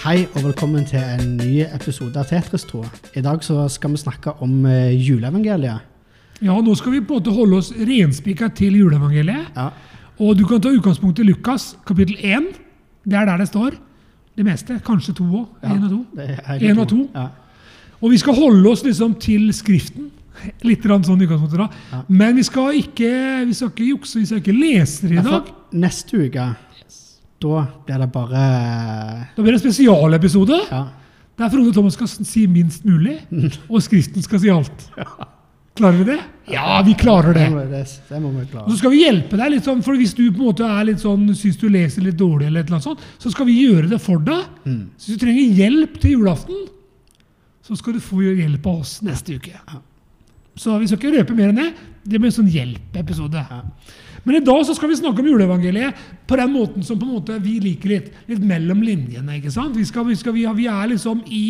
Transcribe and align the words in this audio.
Hei 0.00 0.22
og 0.32 0.44
velkommen 0.46 0.86
til 0.88 0.96
en 0.96 1.34
ny 1.36 1.58
episode 1.66 2.16
av 2.16 2.30
Tetris-tro. 2.30 2.86
I 3.12 3.20
dag 3.20 3.42
så 3.44 3.66
skal 3.68 3.92
vi 3.92 3.98
snakke 4.00 4.32
om 4.40 4.62
eh, 4.64 4.94
juleevangeliet. 4.96 5.82
Ja, 6.40 6.54
nå 6.56 6.72
skal 6.78 6.94
vi 6.94 7.02
på 7.04 7.18
en 7.18 7.20
måte 7.20 7.34
holde 7.36 7.58
oss 7.60 7.68
renspika 7.76 8.48
til 8.56 8.78
juleevangeliet. 8.80 9.50
Ja. 9.58 9.66
Og 10.24 10.38
du 10.38 10.46
kan 10.48 10.62
ta 10.64 10.72
utgangspunkt 10.72 11.20
i 11.20 11.26
Lukas 11.28 11.74
kapittel 11.84 12.16
1. 12.16 12.48
Det 13.04 13.18
er 13.20 13.28
der 13.28 13.42
det 13.42 13.50
står. 13.50 13.76
Det 14.40 14.46
meste. 14.48 14.78
Kanskje 14.86 15.12
to 15.20 15.26
òg. 15.28 15.44
Ja, 15.60 15.74
Én 15.76 15.84
og 15.84 15.92
to. 15.92 16.00
En 16.70 16.80
og 16.80 16.88
to. 16.94 17.02
Ja. 17.12 17.26
Og 18.00 18.14
vi 18.14 18.22
skal 18.24 18.40
holde 18.40 18.72
oss 18.72 18.86
liksom 18.86 19.18
til 19.20 19.50
Skriften. 19.52 20.08
Litt 20.70 20.88
sånn 20.88 21.20
utgangspunkt. 21.20 21.58
da. 21.60 21.68
Ja. 21.92 22.02
Men 22.08 22.40
vi 22.40 22.48
skal 22.48 22.80
ikke 22.80 23.12
vi 23.44 23.60
skal 23.60 23.74
ikke 23.74 23.92
jukse, 23.92 24.18
vi 24.22 24.32
skal 24.32 24.40
ikke 24.40 24.56
lese 24.56 25.08
det 25.12 25.18
i 25.18 25.28
dag. 25.28 25.44
for 25.44 25.76
neste 25.76 26.24
uke, 26.24 26.48
da 27.40 27.66
blir 27.86 27.98
det 28.02 28.10
bare 28.12 28.40
Da 29.36 29.42
blir 29.42 29.52
det 29.56 29.60
spesialepisode 29.62 30.58
Ja. 30.70 30.82
der 31.38 31.48
Frode 31.50 31.72
Thomas 31.72 31.94
skal 31.96 32.08
si 32.08 32.46
minst 32.46 32.84
mulig, 32.84 33.18
og 33.70 33.80
Skriften 33.82 34.22
skal 34.22 34.40
si 34.42 34.50
alt. 34.52 34.88
Klarer 35.78 35.96
vi 36.02 36.04
det? 36.10 36.18
Ja, 36.52 36.82
vi 36.84 36.92
klarer 36.98 37.32
det. 37.32 37.46
Det, 37.46 38.18
må- 38.20 38.32
vi 38.34 38.42
Og 38.42 38.50
klare. 38.50 38.66
så 38.70 38.76
skal 38.76 38.90
vi 38.90 39.04
hjelpe 39.04 39.38
deg 39.38 39.52
litt 39.54 39.64
sånn, 39.64 39.80
for 39.86 39.96
hvis 39.96 40.12
du 40.18 40.26
på 40.32 40.42
en 40.42 40.48
måte 40.50 40.66
er 40.66 40.84
litt 40.84 41.00
sånn, 41.00 41.22
syns 41.38 41.56
du 41.56 41.68
leser 41.70 42.02
litt 42.04 42.18
dårlig, 42.18 42.48
eller 42.50 42.60
et 42.60 42.66
eller 42.66 42.76
annet 42.80 42.88
sånt, 42.90 43.00
så 43.22 43.30
skal 43.32 43.46
vi 43.48 43.54
gjøre 43.64 43.88
det 43.88 44.00
for 44.02 44.18
deg. 44.18 44.42
Mm. 44.66 44.82
Så 44.98 45.06
hvis 45.08 45.16
du 45.16 45.24
trenger 45.24 45.54
hjelp 45.62 45.96
til 46.02 46.10
julaften, 46.18 46.66
så 47.64 47.78
skal 47.78 47.96
du 47.96 48.00
få 48.04 48.20
hjelp 48.34 48.66
av 48.66 48.80
oss 48.82 48.98
neste 49.06 49.38
uke. 49.38 49.54
Så 50.58 50.76
vi 50.82 50.90
skal 50.90 50.98
ikke 50.98 51.16
røpe 51.22 51.36
mer 51.38 51.48
enn 51.54 51.62
det. 51.62 51.70
Det 52.04 52.18
blir 52.20 52.28
en 52.32 52.36
sånn 52.42 52.50
hjelpeepisode. 52.52 53.46
Ja. 53.48 53.62
Men 54.24 54.36
i 54.36 54.44
dag 54.44 54.62
så 54.68 54.76
skal 54.76 54.90
vi 54.92 54.98
snakke 55.00 55.22
om 55.22 55.28
juleevangeliet 55.30 56.06
på 56.28 56.38
den 56.40 56.52
måten 56.52 56.84
som 56.86 56.98
på 57.00 57.08
en 57.08 57.16
måte 57.18 57.38
vi 57.42 57.58
liker 57.62 57.94
litt. 57.94 58.08
Litt 58.28 58.44
mellom 58.44 58.82
linjene. 58.84 59.38
ikke 59.38 59.52
sant? 59.54 59.76
Vi, 59.76 59.86
skal, 59.88 60.06
vi, 60.08 60.16
skal, 60.20 60.36
vi, 60.36 60.46
vi 60.60 60.66
er 60.70 60.90
liksom 60.94 61.22
i 61.26 61.44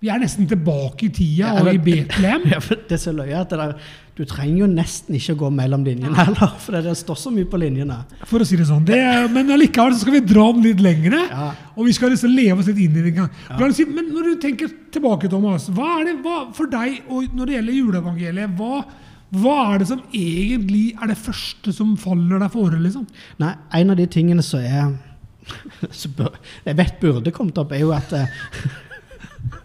Vi 0.00 0.08
er 0.08 0.16
nesten 0.16 0.46
tilbake 0.48 1.10
i 1.10 1.10
tida 1.12 1.50
og 1.60 1.68
i 1.68 1.76
Betlehem. 1.76 2.46
Ja, 2.54 2.60
det 2.64 2.94
er 2.96 3.00
så 3.02 3.12
løye 3.12 3.36
at 3.36 3.50
det 3.52 3.58
der, 3.60 3.74
du 4.16 4.22
trenger 4.28 4.62
jo 4.62 4.68
nesten 4.72 5.18
ikke 5.18 5.34
gå 5.42 5.50
mellom 5.52 5.84
linjene 5.84 6.16
heller, 6.16 6.54
for 6.60 6.76
det 6.80 6.94
står 6.96 7.18
så 7.20 7.32
mye 7.34 7.44
på 7.48 7.60
linjene. 7.60 7.98
For 8.24 8.40
å 8.40 8.46
si 8.48 8.56
det 8.56 8.64
sånn. 8.68 8.86
Det, 8.88 8.96
men 9.32 9.52
allikevel 9.52 9.92
så 9.92 10.00
skal 10.06 10.16
vi 10.16 10.22
dra 10.24 10.46
den 10.56 10.64
litt 10.64 10.80
lengre. 10.80 11.20
Ja. 11.28 11.50
Og 11.76 11.84
vi 11.88 11.94
skal 11.96 12.14
liksom 12.14 12.32
leve 12.32 12.64
oss 12.64 12.72
litt 12.72 12.80
inn 12.80 12.96
i 12.96 13.04
det. 13.04 13.12
en 13.12 13.20
gang. 13.22 13.76
Men 13.92 14.08
når 14.08 14.30
du 14.30 14.40
tenker 14.40 14.72
tilbake, 14.92 15.28
Thomas, 15.28 15.68
hva 15.68 15.98
er 15.98 16.08
det 16.10 16.16
hva, 16.24 16.38
for 16.56 16.72
deg 16.72 17.04
og 17.04 17.36
når 17.36 17.52
det 17.52 17.58
gjelder 17.58 17.78
juleevangeliet, 17.82 18.56
hva, 18.56 18.82
hva 19.30 19.56
er 19.74 19.82
det 19.82 19.86
som 19.86 20.02
egentlig 20.10 20.90
er 20.98 21.12
det 21.12 21.18
første 21.20 21.72
som 21.74 21.94
faller 22.00 22.42
deg 22.42 22.50
for 22.50 22.66
året? 22.66 22.82
liksom? 22.82 23.06
Nei, 23.38 23.54
en 23.78 23.92
av 23.94 23.98
de 24.00 24.06
tingene 24.10 24.42
som 24.42 24.62
jeg, 24.66 26.10
bør, 26.16 26.34
Jeg 26.66 26.78
vet 26.78 27.00
burde 27.00 27.32
kommet 27.34 27.58
opp, 27.58 27.72
er 27.72 27.84
jo 27.84 27.92
at 27.94 28.12
eh, 28.16 28.30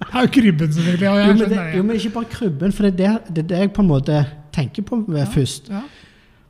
Det 0.06 0.22
er 0.22 0.28
jo 0.28 0.32
krybben, 0.32 0.72
selvfølgelig. 0.72 1.06
Ja, 1.06 1.16
jo, 1.20 1.34
men 1.34 1.50
det, 1.52 1.64
jo, 1.76 1.84
men 1.84 1.98
ikke 2.00 2.14
bare 2.14 2.32
krybben, 2.32 2.72
for 2.72 2.88
det 2.88 2.94
er 2.94 3.18
det, 3.28 3.36
det, 3.36 3.44
er 3.44 3.48
det 3.50 3.64
jeg 3.66 3.72
på 3.76 3.84
en 3.84 3.90
måte 3.90 4.22
tenker 4.56 4.86
på 4.88 5.02
ja, 5.12 5.26
først. 5.28 5.68
Ja. 5.70 5.82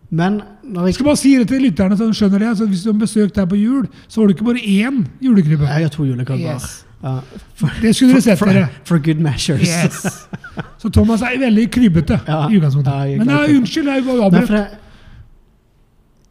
Men 0.09 0.41
når 0.63 0.85
Jeg 0.85 0.93
skal 0.93 1.05
bare 1.05 1.17
si 1.17 1.31
det 1.39 1.47
til 1.49 1.63
lytterne, 1.65 1.97
så 1.97 2.05
de 2.05 2.13
skjønner 2.13 2.43
det. 2.43 2.49
Altså, 2.53 2.67
hvis 2.69 2.83
du 2.83 2.91
har 2.91 2.99
besøkt 2.99 3.35
deg 3.35 3.49
på 3.49 3.57
jul, 3.57 3.87
så 4.07 4.21
har 4.21 4.27
du 4.27 4.35
ikke 4.35 4.45
bare 4.45 4.61
én 4.61 5.05
julekrybbe. 5.21 5.65
Jeg 5.65 5.87
har 5.87 5.89
to 5.89 6.05
julekrybber. 6.05 6.53
Yes. 6.53 6.85
Uh, 7.01 7.19
for, 7.55 7.71
Det 7.81 7.95
skulle 7.95 8.13
dere 8.13 8.21
sett 8.21 8.39
for, 8.39 8.61
for 8.85 9.01
good 9.01 9.23
measures. 9.23 9.65
Yes. 9.65 10.27
Så 10.77 10.89
Thomas 10.89 11.21
er 11.21 11.39
veldig 11.39 11.65
krybbete 11.71 12.19
Ja. 12.27 12.47
i 12.49 12.57
utgangspunktet. 12.57 12.93
Ja, 13.11 13.17
Men 13.17 13.27
nei, 13.27 13.57
unnskyld, 13.57 13.87
jeg 13.91 14.05
var 14.05 14.25
avbrøt. 14.25 14.49
det, 14.49 14.67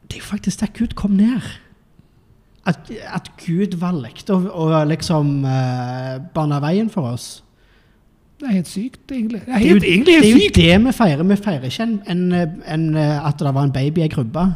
det 0.09 0.17
er 0.17 0.21
jo 0.23 0.25
faktisk 0.29 0.61
der 0.61 0.73
Gud 0.79 0.95
kom 0.95 1.11
ned. 1.11 1.41
At, 2.67 2.91
at 3.13 3.31
Gud 3.47 3.77
valgte 3.77 4.33
å, 4.35 4.69
liksom 4.89 5.43
uh, 5.45 6.17
bane 6.35 6.61
veien 6.65 6.89
for 6.91 7.11
oss. 7.13 7.43
Det 8.41 8.49
er 8.49 8.55
helt 8.59 8.69
sykt, 8.69 9.03
egentlig. 9.13 9.41
Det 9.45 9.53
er 9.55 9.59
Det 9.59 9.67
er 9.67 9.69
jo, 9.69 9.75
helt, 9.75 10.07
det 10.07 10.15
er 10.15 10.31
jo 10.31 10.53
det 10.55 10.85
vi 10.87 10.93
feirer. 10.93 11.23
Vi 11.29 11.37
feirer 11.37 11.65
ikke 11.69 11.83
en, 11.83 11.99
en, 12.09 12.23
en, 12.67 12.87
eh, 12.97 13.27
at 13.29 13.39
det 13.39 13.53
var 13.55 13.69
en 13.69 13.73
baby 13.73 14.01
i 14.01 14.05
ei 14.05 14.09
krybbe. 14.13 14.47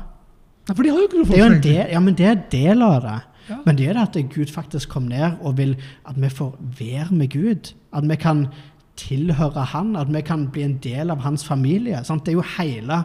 Nei, 0.68 0.74
for 0.74 0.82
de 0.82 0.90
har 0.90 0.98
jo 0.98 1.06
ikke 1.08 1.20
noe 1.22 1.50
Det 1.52 1.62
del, 1.64 1.84
ja, 1.92 2.00
men 2.00 2.16
det 2.18 2.26
er 2.26 2.40
del 2.52 2.82
av 2.82 2.98
det. 3.04 3.18
Ja. 3.48 3.56
Men 3.64 3.78
det 3.78 3.86
er 3.88 3.96
det 3.96 4.02
at 4.08 4.18
Gud 4.34 4.50
faktisk 4.52 4.88
kom 4.92 5.06
ned 5.08 5.38
og 5.40 5.56
vil 5.56 5.76
at 6.08 6.18
vi 6.20 6.28
får 6.28 6.56
være 6.80 7.14
med 7.14 7.30
Gud. 7.32 7.72
At 7.92 8.08
vi 8.08 8.16
kan 8.20 8.46
tilhøre 8.98 9.64
Han, 9.72 9.94
at 9.96 10.10
vi 10.12 10.22
kan 10.26 10.46
bli 10.52 10.64
en 10.66 10.78
del 10.82 11.10
av 11.14 11.22
hans 11.24 11.44
familie. 11.46 12.02
Sant? 12.04 12.24
Det 12.26 12.34
er 12.34 12.40
jo 12.40 12.46
hele 12.58 13.04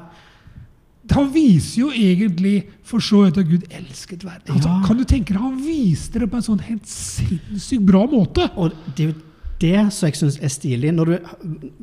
Han 1.11 1.27
viser 1.33 1.81
jo 1.81 1.89
egentlig 1.91 2.55
for 2.87 3.03
så 3.03 3.25
vidt 3.25 3.37
at 3.41 3.49
Gud 3.49 3.65
elsket 3.69 4.23
verden. 4.23 4.55
Altså, 4.55 4.69
Ja. 4.69 4.81
Kan 4.87 4.97
du 4.97 5.03
tenke 5.03 5.33
deg, 5.33 5.41
Han 5.41 5.57
viste 5.59 6.19
det 6.19 6.29
på 6.31 6.39
en 6.39 6.47
sånn 6.47 6.63
helt 6.63 6.87
sinnssykt 6.87 7.85
bra 7.85 8.05
måte. 8.07 8.49
Og 8.55 8.71
det 8.95 9.03
er 9.05 9.11
jo 9.11 9.19
det 9.59 9.93
som 9.93 10.07
jeg 10.07 10.15
syns 10.19 10.39
er 10.41 10.51
stilig. 10.51 10.93
Når 10.93 11.05
du 11.05 11.19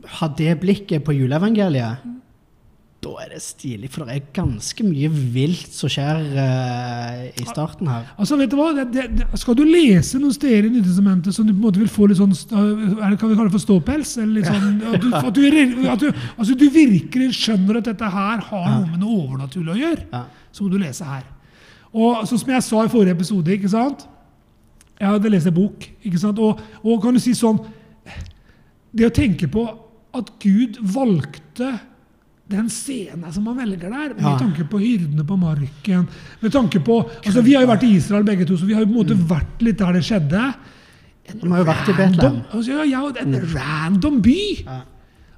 har 0.07 0.35
det 0.37 0.59
blikket 0.61 1.05
på 1.05 1.13
juleevangeliet, 1.17 1.99
er 3.23 3.33
det 3.35 3.41
stilig. 3.45 3.91
For 3.93 4.07
det 4.07 4.17
er 4.17 4.29
ganske 4.37 4.85
mye 4.87 5.11
vilt 5.11 5.73
som 5.75 5.91
skjer 5.93 6.21
uh, 6.35 7.23
i 7.31 7.47
starten 7.49 7.91
her. 7.91 8.09
Altså, 8.17 8.39
vet 8.41 8.53
du 8.53 8.57
hva? 8.59 8.71
Det, 8.77 8.87
det, 8.95 9.07
det, 9.19 9.41
skal 9.41 9.59
du 9.59 9.65
lese 9.69 10.21
noen 10.23 10.35
steder 10.35 10.69
i 10.69 10.73
Nytestamentet 10.75 11.37
som 11.37 11.49
du 11.49 11.53
på 11.53 11.59
en 11.59 11.67
måte 11.67 11.83
vil 11.83 11.91
få 11.93 12.09
litt 12.11 12.21
sånn 12.21 12.33
er 12.35 13.13
det, 13.13 13.19
Kan 13.21 13.33
vi 13.33 13.39
kalle 13.39 13.49
det 13.49 13.57
for 13.57 13.65
ståpels? 13.65 14.15
Eller 14.23 14.41
litt 14.41 14.49
sånn, 14.51 14.79
at, 14.93 15.03
du, 15.03 15.11
at, 15.21 15.41
du, 15.41 15.91
at 15.95 16.05
du, 16.05 16.23
altså, 16.37 16.57
du 16.57 16.67
virkelig 16.75 17.33
skjønner 17.41 17.81
at 17.81 17.91
dette 17.93 18.15
her 18.15 18.47
har 18.51 18.71
noe 18.77 18.87
med 18.89 19.03
noe 19.03 19.27
overnaturlig 19.27 19.77
å 19.77 19.81
gjøre. 19.81 20.09
Ja. 20.15 20.25
Så 20.51 20.65
må 20.65 20.73
du 20.73 20.81
lese 20.83 21.07
her. 21.07 21.29
Og 21.91 22.25
sånn 22.31 22.41
som 22.45 22.55
jeg 22.55 22.67
sa 22.67 22.87
i 22.87 22.91
forrige 22.93 23.19
episode 23.19 23.55
ikke 23.55 23.71
sant? 23.73 24.07
Jeg 25.01 25.09
hadde 25.09 25.33
lest 25.33 25.49
en 25.49 25.57
bok. 25.57 25.87
ikke 26.05 26.21
sant? 26.21 26.39
Og, 26.39 26.61
og 26.85 27.03
kan 27.03 27.17
du 27.17 27.23
si 27.23 27.33
sånn 27.37 27.59
Det 28.93 29.07
å 29.07 29.15
tenke 29.15 29.49
på 29.49 29.63
at 30.17 30.33
Gud 30.43 30.81
valgte 30.83 31.77
den 32.51 32.69
scenen 32.73 33.33
som 33.33 33.45
man 33.47 33.57
velger 33.61 33.91
der, 33.91 34.15
med 34.17 34.25
Ja. 34.27 34.37
tanke 34.41 34.65
på 34.69 34.79
hyrdene 34.83 35.25
på 35.27 35.37
marken 35.39 36.09
med 36.43 36.53
tanke 36.53 36.81
på, 36.83 37.01
altså 37.25 37.43
Vi 37.47 37.55
har 37.55 37.63
jo 37.63 37.69
vært 37.71 37.85
i 37.87 37.95
Israel 37.97 38.25
begge 38.27 38.47
to, 38.49 38.57
så 38.59 38.67
vi 38.67 38.75
har 38.75 38.83
jo 38.85 38.91
på 38.91 38.97
en 38.97 39.03
måte 39.07 39.17
vært 39.31 39.63
litt 39.67 39.79
der 39.79 39.93
det 39.93 40.03
skjedde. 40.03 40.55
En 41.31 41.39
De 41.39 41.51
har 41.51 41.59
jo 41.59 41.65
vært 41.69 41.89
i 41.89 41.93
random- 41.93 42.17
Betlehem. 42.17 42.41
Altså, 42.53 42.71
ja, 42.75 42.83
ja, 42.85 43.03
en 43.23 43.37
random 43.55 44.21
by. 44.21 44.39
Ja. 44.67 44.81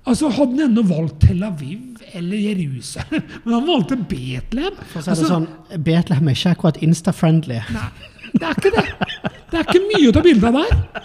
Altså, 0.07 0.31
Hadde 0.35 0.57
han 0.59 0.71
ennå 0.73 0.83
valgt 0.89 1.21
Tel 1.21 1.43
Aviv 1.45 2.01
eller 2.15 2.37
Jerusalem? 2.37 3.23
Men 3.45 3.55
han 3.55 3.67
valgte 3.69 3.97
Betlehem. 4.09 4.75
For 4.91 4.99
å 4.99 5.03
si 5.03 5.11
det 5.11 5.13
Altså, 5.13 5.29
sånn, 5.29 5.47
Betlehem 5.85 6.29
er 6.29 6.33
ikke 6.35 6.55
akkurat 6.57 6.81
insta-friendly. 6.83 7.61
Nei, 7.73 7.89
det 8.33 8.43
er 8.49 8.57
ikke 8.57 8.73
det. 8.75 8.87
Det 9.53 9.61
er 9.61 9.69
ikke 9.69 9.85
mye 9.93 10.09
å 10.09 10.13
ta 10.17 10.23
bilde 10.25 10.49
av 10.49 10.55
der. 10.55 11.03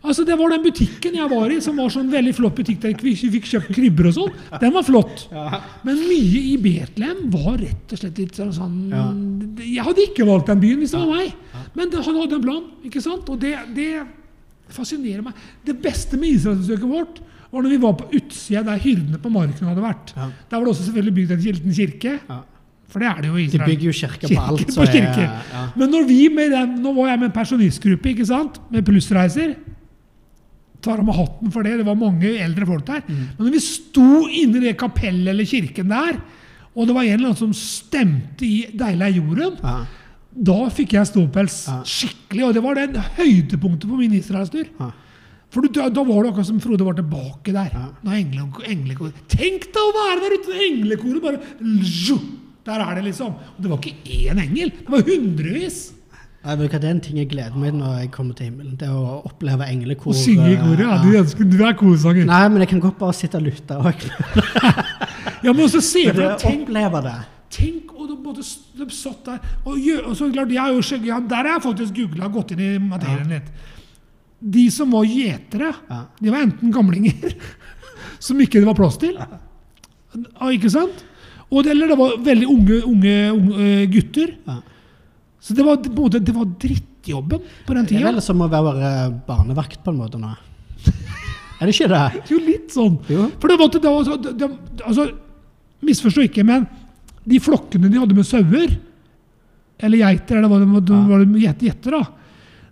Altså, 0.00 0.24
Det 0.24 0.36
var 0.38 0.48
den 0.54 0.62
butikken 0.64 1.16
jeg 1.18 1.28
var 1.28 1.52
i, 1.52 1.58
som 1.60 1.76
var 1.76 1.90
sånn 1.92 2.08
veldig 2.12 2.32
flott 2.38 2.54
butikk 2.56 2.78
der 2.80 2.94
vi 3.04 3.12
fikk 3.18 3.48
kjøpt 3.50 3.74
krybber 3.76 4.08
og 4.08 4.14
sånn. 4.16 4.38
Den 4.62 4.72
var 4.72 4.86
flott. 4.86 5.26
Men 5.84 6.00
mye 6.08 6.40
i 6.52 6.54
Betlehem 6.60 7.26
var 7.34 7.58
rett 7.60 7.92
og 7.92 8.00
slett 8.00 8.20
litt 8.22 8.38
sånn, 8.38 8.52
sånn 8.56 8.78
Ja. 8.90 9.04
Jeg 9.60 9.84
hadde 9.84 10.06
ikke 10.08 10.24
valgt 10.28 10.48
den 10.48 10.62
byen 10.62 10.80
hvis 10.80 10.94
det 10.94 11.02
var 11.02 11.18
meg. 11.20 11.34
Men 11.76 11.92
han 11.92 12.20
hadde 12.22 12.38
en 12.38 12.46
plan. 12.46 12.64
ikke 12.84 13.02
sant? 13.04 13.28
Og 13.28 13.38
det, 13.42 13.52
det 13.76 13.90
fascinerer 14.72 15.22
meg. 15.26 15.34
Det 15.66 15.76
beste 15.82 16.16
med 16.16 16.32
Israelsbesøket 16.38 16.88
vårt 16.88 17.20
var 17.50 17.64
når 17.64 17.72
vi 17.74 17.80
var 17.82 17.96
på 17.98 18.08
utsida 18.14 18.62
der 18.66 18.80
hyrdene 18.80 19.18
på 19.20 19.32
marken 19.32 19.68
hadde 19.68 19.82
vært. 19.84 20.14
Ja. 20.16 20.30
Der 20.48 20.56
var 20.56 20.64
det 20.64 20.72
også 20.74 20.86
selvfølgelig 20.86 21.14
bygd 21.18 21.34
en 21.34 21.44
liten 21.44 21.76
kirke. 21.76 22.16
Ja. 22.28 22.40
For 22.90 23.02
det 23.02 23.06
er 23.10 23.20
det 23.22 23.28
jo 23.30 23.38
i 23.38 23.46
De 23.50 23.58
bygger 23.62 23.86
jo 23.86 23.92
kirke 23.94 24.30
på 24.30 24.40
alt. 24.42 24.62
Kirke 24.64 24.74
på 24.74 24.86
kirke. 24.90 25.26
Er, 25.26 25.42
ja. 25.52 25.64
Men 25.78 25.92
når 25.94 26.06
vi 26.08 26.20
med 26.34 26.54
den, 26.54 26.78
nå 26.82 26.94
var 26.96 27.12
jeg 27.12 27.20
med 27.22 27.28
en 27.30 27.36
pensjonistgruppe 27.36 28.10
ikke 28.14 28.26
sant? 28.26 28.58
med 28.70 28.86
plussreiser. 28.86 29.54
Tar 30.80 30.98
av 31.02 31.04
meg 31.06 31.16
hatten 31.18 31.52
for 31.52 31.66
det. 31.66 31.76
Det 31.80 31.86
var 31.86 31.98
mange 31.98 32.30
eldre 32.40 32.66
folk 32.68 32.86
der. 32.88 33.02
Mm. 33.06 33.24
Men 33.36 33.46
når 33.46 33.52
vi 33.56 33.62
sto 33.64 34.08
inne 34.28 34.60
i 34.60 34.66
det 34.68 34.76
kapellet 34.80 35.32
eller 35.34 35.48
kirken 35.48 35.92
der, 35.92 36.20
og 36.74 36.86
det 36.86 36.94
var 36.96 37.04
en 37.04 37.16
eller 37.18 37.32
annen 37.32 37.36
som 37.40 37.52
stemte 37.56 38.46
i 38.46 38.66
'Deilig 38.70 39.06
er 39.06 39.18
jorden', 39.18 39.58
Ja. 39.62 39.86
da 40.32 40.68
fikk 40.70 40.92
jeg 40.92 41.06
ståpels 41.06 41.66
Ja. 41.68 41.82
skikkelig. 41.82 42.44
Og 42.48 42.54
det 42.54 42.62
var 42.62 42.74
det 42.74 42.96
høydepunktet 43.18 43.88
på 43.90 43.98
min 43.98 44.12
israelstur. 44.12 44.66
Ja. 44.78 44.92
For 45.50 45.62
da, 45.62 45.88
da 45.88 46.04
var 46.04 46.22
det 46.22 46.30
akkurat 46.30 46.46
som 46.46 46.60
Frode 46.60 46.84
var 46.86 46.94
tilbake 46.94 47.52
der. 47.52 47.70
Ja. 47.74 47.88
Englekor. 48.14 49.12
Tenk 49.28 49.66
deg 49.66 49.82
å 49.82 49.94
være 49.96 50.20
der 50.22 50.36
ute 50.38 50.52
englekoret! 50.68 51.22
Bare 51.22 51.40
Der 52.64 52.78
er 52.78 52.94
det, 52.94 53.04
liksom. 53.04 53.32
Og 53.34 53.58
det 53.62 53.70
var 53.70 53.78
ikke 53.78 53.96
én 54.04 54.38
engel, 54.38 54.70
det 54.70 54.88
var 54.88 55.02
hundrevis. 55.02 55.92
Jeg 56.40 56.70
Det 56.72 56.84
er 56.84 56.90
en 56.94 57.00
ting 57.04 57.18
jeg 57.20 57.28
gleder 57.28 57.56
meg 57.60 57.74
når 57.76 57.98
jeg 58.00 58.10
kommer 58.14 58.34
til 58.36 58.46
himmelen. 58.48 58.76
Det 58.80 58.88
å 58.88 59.18
oppleve 59.28 59.66
englekor. 59.68 60.14
Å 60.14 60.16
synge 60.16 60.46
i 60.54 60.56
koret. 60.56 60.86
Ja, 60.86 60.94
du, 61.02 61.10
ønsker, 61.20 61.44
du 61.44 61.58
er 61.66 61.74
korsanger. 61.76 62.24
Nei, 62.24 62.44
men 62.48 62.64
jeg 62.64 62.70
kan 62.70 62.80
godt 62.80 62.96
bare 63.00 63.16
sitte 63.18 63.36
og 63.36 63.44
lytte. 63.50 63.76
òg. 63.76 64.06
Ja, 65.44 65.52
men 65.54 65.64
også 65.64 65.80
se 65.84 66.02
for 66.06 66.16
det 66.18 66.24
deg, 66.40 66.42
oppleve 66.60 67.00
det. 67.04 67.14
tenk 67.52 67.92
og 67.96 68.08
de, 68.10 68.16
både, 68.24 68.42
de 68.76 68.86
satt 68.92 69.22
der 69.24 69.38
og, 69.64 69.78
gjør, 69.80 70.02
og 70.10 70.16
så 70.18 70.26
klart, 70.32 70.50
jeg 70.52 70.60
har 70.60 70.74
jo 70.74 70.98
ja, 71.08 71.16
Der 71.30 71.36
har 71.48 71.54
jeg 71.54 71.62
faktisk 71.64 71.94
googla 71.96 72.26
og 72.28 72.34
gått 72.36 72.52
inn 72.52 72.60
i 72.60 72.68
materien 72.82 73.32
litt. 73.32 73.48
De 74.40 74.64
som 74.72 74.92
var 74.92 75.08
gjetere, 75.08 75.72
Ja. 75.88 76.02
de 76.20 76.32
var 76.32 76.44
enten 76.44 76.72
gamlinger 76.72 77.36
som 78.26 78.40
ikke 78.40 78.60
det 78.60 78.68
var 78.68 78.76
plass 78.76 78.98
til. 79.00 79.16
Ja, 79.16 80.50
ikke 80.52 80.72
sant? 80.72 81.04
Og 81.50 81.66
eller 81.66 81.88
det 81.88 81.98
var 81.98 82.16
veldig 82.28 82.48
unge, 82.52 82.82
unge, 82.86 83.16
unge 83.32 83.64
eh, 83.70 83.86
gutter. 83.92 84.36
Ja. 84.46 84.58
Så 85.40 85.54
det 85.56 85.64
var 85.64 85.76
det 85.80 86.34
var 86.36 86.44
drittjobben 86.60 87.40
på 87.66 87.74
den 87.74 87.86
Det 87.86 87.96
er 87.96 87.98
tida. 88.02 88.10
vel 88.12 88.20
som 88.22 88.40
å 88.44 88.48
være 88.52 88.90
barnevakt 89.26 89.80
på 89.84 89.90
en 89.94 90.00
måte 90.02 90.20
nå. 90.20 90.34
Er 91.60 91.66
det 91.68 91.74
ikke 91.74 91.88
det? 91.92 92.04
Jo, 92.32 92.38
litt 92.44 92.70
sånn. 92.72 92.98
Jo. 93.08 93.26
For 93.40 93.48
det 93.52 93.56
var, 93.60 93.72
det 93.72 93.82
var, 93.84 94.22
det, 94.24 94.34
det, 94.40 94.50
altså, 94.84 95.08
Misforstå 95.80 96.26
ikke, 96.28 96.44
men 96.44 96.66
de 97.24 97.38
flokkene 97.40 97.88
de 97.88 98.00
hadde 98.00 98.16
med 98.16 98.26
sauer, 98.28 98.74
eller 99.80 100.02
geiter, 100.02 100.36
eller 100.36 100.50
hva 100.52 100.58
det 100.60 100.68
var, 100.68 100.82
Ja. 100.92 101.06
var 101.08 101.22
det 101.24 101.40
gjetter, 101.64 101.94
da, 101.96 102.02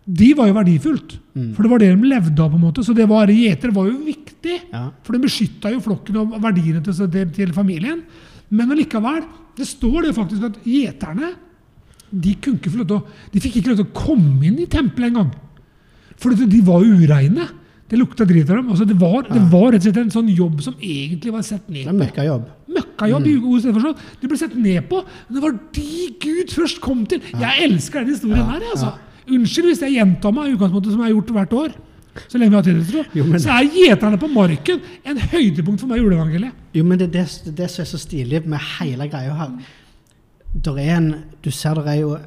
de 0.08 0.28
var 0.36 0.48
jo 0.50 0.56
verdifullt. 0.58 1.14
Mm. 1.36 1.46
For 1.56 1.62
det 1.64 1.70
var 1.72 1.78
det 1.80 1.88
de 1.94 2.08
levde 2.10 2.42
av. 2.44 2.50
på 2.52 2.56
en 2.58 2.64
måte, 2.66 2.84
Så 2.84 2.94
det 2.96 3.06
var, 3.08 3.26
gjeter 3.32 3.72
var 3.72 3.88
jo 3.88 3.96
viktig. 4.04 4.58
Ja. 4.72 4.90
For 5.04 5.12
de 5.16 5.22
beskytta 5.24 5.72
jo 5.72 5.80
flokken 5.84 6.16
og 6.20 6.36
verdiene 6.40 6.82
til, 6.84 7.28
til 7.32 7.52
familien. 7.56 8.02
Men 8.50 8.72
allikevel, 8.72 9.24
det 9.56 9.66
står 9.68 10.02
det 10.08 10.14
faktisk 10.16 10.44
at 10.48 10.60
gjeterne 10.64 11.32
de, 12.10 12.34
å, 12.94 12.98
de 13.32 13.40
fikk 13.44 13.56
ikke 13.60 13.72
lov 13.74 13.80
til 13.82 13.86
å 13.88 13.94
komme 13.96 14.46
inn 14.48 14.58
i 14.62 14.66
tempelet 14.70 15.10
engang. 15.12 15.32
For 16.18 16.34
de 16.34 16.60
var 16.66 16.82
ureine. 16.84 17.48
Det 17.88 17.96
lukta 17.96 18.26
drit 18.28 18.48
av 18.50 18.58
dem. 18.58 18.68
Altså, 18.74 18.84
det, 18.84 18.96
var, 19.00 19.22
det 19.30 19.40
var 19.48 19.70
rett 19.72 19.80
og 19.80 19.86
slett 19.86 20.00
en 20.02 20.10
sånn 20.12 20.28
jobb 20.28 20.58
som 20.60 20.74
egentlig 20.76 21.32
var 21.32 21.44
sett 21.46 21.68
ned 21.72 21.86
på. 21.88 21.94
møkkajobb. 21.96 22.48
Møkkajobb 22.76 23.28
god 23.46 23.62
stedet 23.62 23.76
forstått. 23.78 24.02
Det 24.20 24.28
ble 24.28 24.40
sett 24.40 24.56
ned 24.60 24.88
på. 24.90 25.00
Men 25.28 25.38
det 25.38 25.44
var 25.46 25.54
de 25.78 26.08
Gud 26.20 26.52
først 26.52 26.82
kom 26.84 27.06
til. 27.08 27.22
Jeg 27.32 27.64
elsker 27.64 28.04
den 28.04 28.12
historien 28.12 28.42
Ja, 28.42 28.50
her. 28.50 28.66
altså. 28.74 28.92
Unnskyld 29.28 29.70
hvis 29.70 29.80
jeg 29.86 29.96
gjentar 29.96 30.34
meg 30.36 30.50
i 30.50 30.56
utgangspunktet 30.56 30.92
som 30.92 31.00
jeg 31.00 31.08
har 31.08 31.16
gjort 31.16 31.32
hvert 31.38 31.56
år. 31.62 31.78
Så 32.28 32.38
lenge 32.40 32.50
vi 32.50 32.56
har 32.58 32.66
tid 32.66 32.84
til 32.84 32.98
det. 32.98 33.24
Men- 33.24 33.40
Så 33.40 33.50
er 33.56 33.72
gjeterne 33.72 34.18
på 34.20 34.28
marken 34.32 34.80
en 35.04 35.16
høydepunkt 35.16 35.80
for 35.80 35.86
meg 35.86 35.98
i 36.00 36.02
juleevangeliet. 36.02 36.52
Jo, 36.74 36.84
men 36.84 36.98
det 36.98 37.08
er 37.08 37.24
det, 37.24 37.54
det 37.56 37.70
som 37.70 37.82
er 37.82 37.86
så 37.88 37.98
stilig 37.98 38.44
med 38.44 38.58
hele 38.80 39.08
greia 39.08 39.32
her. 39.32 39.50
Der 40.64 40.78
er 40.78 40.96
en, 40.96 41.08
du 41.44 41.50
ser 41.54 41.78
det 41.78 41.92
er 41.92 42.00
jo 42.02 42.18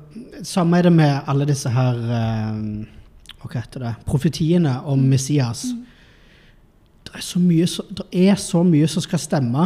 Samme 0.43 0.77
er 0.77 0.87
det 0.87 0.93
med 0.93 1.27
alle 1.27 1.45
disse 1.45 1.69
her 1.69 1.97
eh, 2.17 2.61
Hva 3.41 3.49
heter 3.53 3.83
det? 3.83 3.93
Profetiene 4.05 4.77
om 4.89 5.01
Messias. 5.09 5.65
Det 7.05 7.17
er, 7.17 7.25
så 7.25 7.41
mye, 7.41 7.65
det 7.97 8.05
er 8.29 8.37
så 8.39 8.61
mye 8.63 8.87
som 8.89 9.03
skal 9.03 9.19
stemme. 9.19 9.65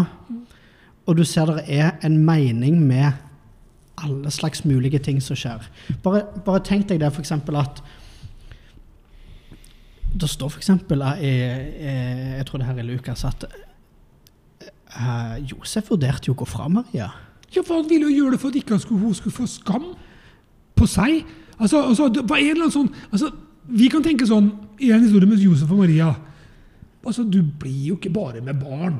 Og 1.06 1.18
du 1.20 1.24
ser 1.28 1.52
det 1.52 1.66
er 1.68 2.00
en 2.04 2.18
mening 2.26 2.80
med 2.82 3.12
alle 4.02 4.32
slags 4.32 4.66
mulige 4.66 5.00
ting 5.00 5.22
som 5.24 5.38
skjer. 5.38 5.68
Bare, 6.04 6.24
bare 6.46 6.64
tenk 6.66 6.88
deg 6.90 7.04
det 7.04 7.12
f.eks. 7.12 7.32
at 7.36 7.84
det 10.16 10.32
står 10.32 10.56
f.eks. 10.56 10.72
Jeg, 10.72 11.70
eh, 11.80 12.38
Jeg 12.40 12.48
tror 12.48 12.60
det 12.60 12.68
her 12.68 12.80
er 12.80 12.88
Lukas 12.88 13.26
at 13.28 13.46
uh, 14.96 15.36
Josef 15.44 15.92
vurderte 15.92 16.32
jo 16.32 16.36
å 16.36 16.42
gå 16.42 16.48
fra 16.48 16.68
Maria. 16.72 17.12
Ja, 17.12 17.12
for 17.64 17.76
Han 17.76 17.90
ville 17.90 18.10
jo 18.10 18.24
gjøre 18.24 18.36
det 18.36 18.40
for 18.42 18.50
at 18.50 18.56
ikke 18.56 18.80
skulle, 18.80 19.02
hun 19.02 19.14
skulle 19.14 19.36
få 19.36 19.48
skam 19.48 19.86
på 20.76 20.88
seg. 20.88 21.24
Altså, 21.60 21.82
altså, 21.88 22.10
det 22.12 22.26
var 22.30 22.38
en 22.38 22.50
eller 22.52 22.68
annen 22.68 22.78
sånn, 22.78 22.90
altså, 23.12 23.32
Vi 23.66 23.88
kan 23.90 24.04
tenke 24.04 24.28
sånn 24.28 24.52
i 24.84 24.92
en 24.92 25.02
historie 25.02 25.28
med 25.30 25.40
Josef 25.40 25.72
og 25.72 25.80
Maria 25.80 26.10
altså, 27.06 27.24
Du 27.24 27.40
blir 27.42 27.94
jo 27.94 27.96
ikke 27.96 28.12
bare 28.14 28.42
med 28.44 28.60
barn. 28.60 28.98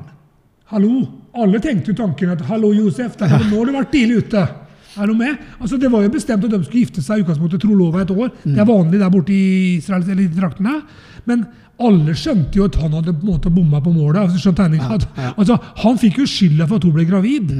Hallo? 0.72 1.02
Alle 1.36 1.60
tenkte 1.62 1.92
jo 1.92 1.98
tanken 2.00 2.32
at 2.32 2.40
'hallo, 2.48 2.72
Josef, 2.74 3.16
det 3.16 3.28
er, 3.28 3.44
nå 3.50 3.58
har 3.60 3.66
du 3.66 3.72
vært 3.72 3.92
tidlig 3.92 4.24
ute'. 4.24 4.48
Er 4.96 5.06
du 5.06 5.14
med? 5.14 5.36
Altså, 5.60 5.76
Det 5.76 5.92
var 5.92 6.02
jo 6.02 6.08
bestemt 6.08 6.44
at 6.44 6.50
de 6.50 6.64
skulle 6.64 6.84
gifte 6.86 7.02
seg 7.02 7.18
i 7.18 7.22
utgangspunktet 7.22 7.60
tro 7.60 7.74
lova 7.74 8.00
et 8.02 8.10
år. 8.10 8.30
Det 8.42 8.58
er 8.58 8.64
vanlig 8.64 8.98
der 8.98 9.10
borte 9.10 9.32
i 9.32 9.76
Israel 9.76 10.02
eller 10.02 10.22
i 10.24 10.28
traktene. 10.32 10.82
Men 11.26 11.46
alle 11.78 12.14
skjønte 12.16 12.56
jo 12.56 12.64
at 12.64 12.78
han 12.80 12.94
hadde 12.96 13.12
på 13.12 13.26
en 13.26 13.32
måte 13.34 13.52
bomma 13.52 13.80
på 13.84 13.92
målet. 13.92 14.22
altså 14.22 14.40
skjønte. 14.40 14.70
Ja, 14.74 14.98
ja. 15.22 15.32
altså, 15.36 15.58
han 15.82 15.98
fikk 15.98 16.18
jo 16.18 16.26
skylda 16.26 16.66
for 16.66 16.76
at 16.76 16.84
hun 16.84 16.96
ble 16.96 17.04
gravid. 17.04 17.52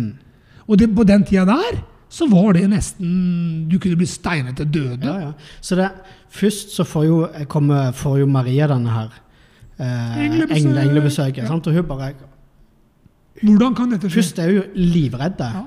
Og 0.66 0.78
det, 0.78 0.88
på 0.96 1.04
den 1.06 1.24
tida 1.24 1.44
der 1.48 1.78
så 2.08 2.28
var 2.30 2.52
det 2.54 2.68
nesten 2.70 3.66
Du 3.70 3.78
kunne 3.82 3.98
bli 3.98 4.06
steinet 4.06 4.56
til 4.56 4.68
døde. 4.70 5.06
Ja, 5.06 5.16
ja. 5.26 5.32
Så 5.60 5.76
det, 5.78 5.90
først 6.30 6.74
så 6.76 6.84
får 6.86 7.04
jo, 7.06 7.16
kommer, 7.48 7.92
får 7.92 8.20
jo 8.22 8.26
Maria 8.30 8.68
denne 8.70 8.90
her 8.94 9.10
eh, 9.78 10.24
Englebesøk. 10.26 10.56
engle, 10.56 10.84
englebesøket. 10.86 11.42
Ja. 11.42 11.48
Sant? 11.50 11.66
Og 11.66 11.74
hun 11.74 11.88
bare 11.88 12.12
Hvordan 13.42 13.74
kan 13.76 13.90
dette 13.92 14.08
skje? 14.08 14.22
Først 14.22 14.38
er 14.38 14.52
hun 14.52 14.56
jo 14.56 14.62
livredde. 14.74 15.50
Ja. 15.58 15.64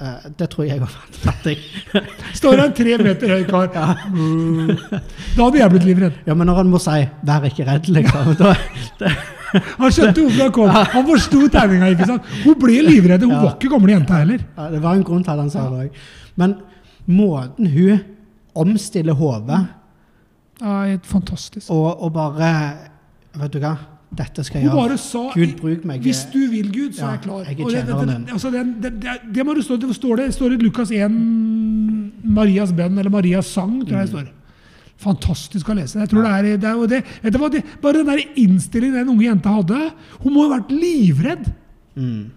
Eh, 0.00 0.26
det 0.38 0.50
tror 0.52 0.66
jeg 0.68 0.80
var 0.80 0.92
fattig. 1.10 1.56
Står 2.40 2.58
det 2.58 2.64
en 2.66 2.74
tre 2.76 2.98
meter 3.00 3.32
høy 3.32 3.46
kar. 3.48 4.02
Da 5.36 5.46
hadde 5.46 5.62
jeg 5.62 5.70
blitt 5.72 5.86
livredd. 5.88 6.18
Ja, 6.26 6.34
men 6.34 6.50
når 6.50 6.62
han 6.62 6.70
må 6.72 6.80
si 6.82 7.06
'vær 7.24 7.46
ikke 7.48 7.64
redd', 7.68 7.88
liksom 7.88 8.34
da, 8.42 8.52
det, 9.00 9.12
Han 9.80 9.90
skjønte 9.94 10.20
hvorfor 10.24 10.42
han 10.42 10.52
kom. 10.52 10.70
Han 10.94 11.06
forsto 11.10 11.48
tegninga. 11.52 11.88
ikke 11.94 12.06
sant? 12.10 12.22
Hun 12.44 12.54
ble 12.60 12.76
livredd. 12.86 13.22
Hun 13.26 13.30
Ja. 13.34 13.42
var 13.42 13.56
ikke 13.56 13.70
gamle 13.72 13.92
jenta 13.96 14.20
heller. 14.22 14.44
ja, 14.56 14.68
det 14.70 14.82
var 14.82 14.94
en 14.94 15.02
grunn 15.04 15.24
til 15.24 15.30
at 15.34 15.38
han 15.38 15.50
sa 15.50 15.66
det 15.70 15.86
òg. 15.86 15.90
Men 16.36 16.54
måten 17.08 17.66
hun 17.72 18.00
omstiller 18.54 19.14
hodet 19.14 19.66
Ja, 20.60 20.96
fantastisk. 21.04 21.70
og, 21.70 22.02
og 22.02 22.12
bare 22.12 22.52
Vet 23.36 23.52
du 23.52 23.58
hva, 23.60 23.74
dette 24.16 24.42
skal 24.44 24.62
Hun 24.62 24.64
jeg 24.64 24.72
gjøre. 24.72 24.88
bare 24.88 24.96
sa 24.98 25.22
Gud, 25.34 25.50
bruk 25.60 25.82
meg. 25.84 26.00
Hvis 26.00 26.22
du 26.32 26.38
vil, 26.48 26.70
Gud, 26.72 26.94
så 26.96 27.04
er 27.04 27.10
jeg 27.18 27.20
klar. 27.26 27.42
jeg 27.44 27.58
er 27.60 27.64
Og 27.64 27.72
det, 27.72 27.82
det, 27.86 28.32
altså 28.32 28.50
det, 28.50 29.10
det, 29.34 29.44
må 29.44 29.52
du 29.54 29.60
stå, 29.62 29.76
det 29.76 29.94
står 29.94 30.16
det 30.22 30.30
står 30.34 30.54
det 30.54 30.60
i 30.62 30.64
Lukas 30.64 30.90
1, 30.90 31.10
Marias 32.24 32.72
bønn, 32.72 32.96
eller 32.98 33.10
Marias 33.12 33.46
sang, 33.52 33.74
tror 33.84 33.98
jeg 33.98 34.06
det 34.08 34.12
står. 34.14 34.30
Fantastisk 35.02 35.68
å 35.68 35.76
lese. 35.76 35.98
Jeg 36.00 36.08
tror 36.10 36.24
det 36.24 36.32
er, 36.32 36.46
det 36.62 36.70
er 36.70 36.92
det, 36.92 37.32
du 37.32 37.38
hva, 37.40 37.50
det, 37.52 37.62
Bare 37.82 38.00
den 38.00 38.08
der 38.08 38.22
innstillingen 38.40 39.02
den 39.02 39.12
unge 39.12 39.26
jenta 39.26 39.52
hadde 39.58 39.80
Hun 40.22 40.32
må 40.32 40.46
ha 40.46 40.54
vært 40.56 40.72
livredd. 40.72 41.50
Mm. 41.96 42.30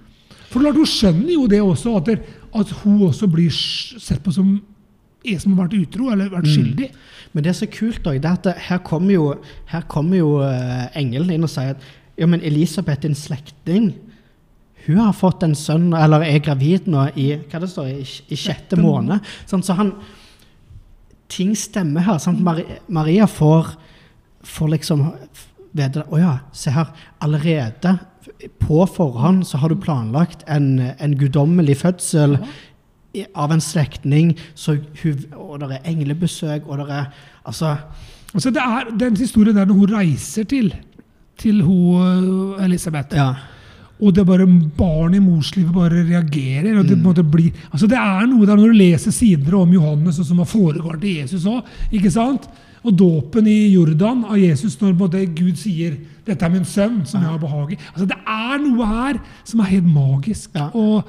For 0.49 0.59
klart, 0.59 0.79
Hun 0.79 0.89
skjønner 0.89 1.31
jo 1.35 1.45
det 1.51 1.61
også, 1.63 1.95
at, 2.01 2.11
at 2.59 2.73
hun 2.81 3.05
også 3.07 3.29
blir 3.31 3.53
sett 3.53 4.21
på 4.25 4.33
som 4.35 4.57
en 5.29 5.39
som 5.39 5.55
har 5.55 5.65
vært 5.65 5.77
utro 5.81 6.09
eller 6.13 6.31
vært 6.31 6.47
skyldig. 6.47 6.89
Men 7.33 7.45
det 7.45 7.51
er 7.51 7.57
så 7.59 7.67
kult 7.71 8.01
da, 8.05 8.13
det 8.15 8.29
er 8.29 8.37
at 8.37 8.61
her 8.69 8.79
kommer 8.87 9.13
jo, 9.13 9.25
her 9.69 9.83
kommer 9.91 10.17
jo 10.21 10.29
uh, 10.41 10.87
engelen 10.97 11.35
inn 11.35 11.45
og 11.45 11.51
sier 11.51 11.75
at 11.75 11.89
ja, 12.19 12.27
men 12.27 12.43
Elisabeth, 12.43 13.03
din 13.03 13.15
slektning, 13.15 13.93
hun 14.85 14.97
har 14.99 15.13
fått 15.15 15.43
en 15.45 15.55
sønn, 15.55 15.91
eller 15.95 16.23
er 16.25 16.41
gravid 16.43 16.87
nå 16.89 17.05
i 17.19 17.29
hva 17.51 17.61
det 17.61 17.69
står, 17.71 17.91
i, 17.99 18.07
i 18.33 18.39
sjette 18.39 18.79
måned. 18.79 19.23
Sånn, 19.47 19.63
så 19.63 19.75
han 19.77 19.93
Ting 21.29 21.55
stemmer 21.57 22.05
her. 22.07 22.17
Sant? 22.21 22.41
Maria, 22.87 23.27
får, 23.27 23.73
får 24.43 24.71
liksom 24.75 25.05
vite 25.77 26.03
Å 26.09 26.19
ja, 26.19 26.37
se 26.55 26.73
her. 26.73 26.89
Allerede 27.21 27.97
på 28.61 28.83
forhånd 28.89 29.45
så 29.47 29.59
har 29.61 29.69
du 29.69 29.79
planlagt 29.81 30.43
en, 30.49 30.79
en 30.97 31.15
guddommelig 31.17 31.77
fødsel 31.81 32.37
av 33.33 33.51
en 33.51 33.61
slektning, 33.61 34.35
og 35.33 35.63
det 35.63 35.79
er 35.79 35.87
englebesøk, 35.89 36.67
og 36.69 36.83
det 36.83 36.93
er 36.93 37.11
Altså 37.49 37.77
Altså 38.29 38.51
det 38.53 38.61
er 38.61 38.91
Den 38.93 39.17
historien 39.17 39.55
der 39.57 39.65
når 39.65 39.73
hun 39.73 39.95
reiser 39.95 40.43
til 40.43 40.73
til 41.39 41.61
hun, 41.63 42.59
Elisabeth 42.59 43.15
Ja. 43.15 43.33
Og 44.01 44.13
det 44.15 44.21
er 44.21 44.29
bare 44.29 44.45
barn 44.77 45.13
i 45.13 45.19
morslivet 45.19 45.73
bare 45.75 46.05
reagerer. 46.07 46.79
og 46.79 46.87
Det, 46.87 46.97
Mm. 46.97 47.03
måte 47.03 47.23
blir, 47.23 47.51
altså 47.73 47.87
det 47.87 47.97
er 47.97 48.25
noe 48.27 48.45
der 48.45 48.55
når 48.55 48.71
du 48.71 48.77
leser 48.79 49.11
sider 49.11 49.55
om 49.55 49.73
Johannes 49.73 50.19
og 50.19 50.25
som 50.25 50.37
har 50.37 50.45
foregått 50.45 51.01
til 51.01 51.15
Jesus 51.17 51.45
òg. 51.45 51.63
Og 52.85 52.95
dåpen 52.95 53.47
i 53.47 53.73
Jordan 53.73 54.23
av 54.23 54.37
Jesus 54.39 54.77
når 54.79 54.95
måte 54.95 55.35
Gud 55.35 55.57
sier 55.57 55.97
'Dette 56.25 56.43
er 56.45 56.49
min 56.49 56.63
sønn, 56.63 57.05
som 57.05 57.21
jeg 57.21 57.29
har 57.29 57.39
behag 57.39 57.71
i'. 57.71 57.77
Altså 57.93 58.07
Det 58.07 58.17
er 58.25 58.57
noe 58.59 58.85
her 58.85 59.19
som 59.43 59.59
er 59.59 59.63
helt 59.63 59.85
magisk. 59.85 60.49
Ja. 60.55 60.69
Og 60.73 61.03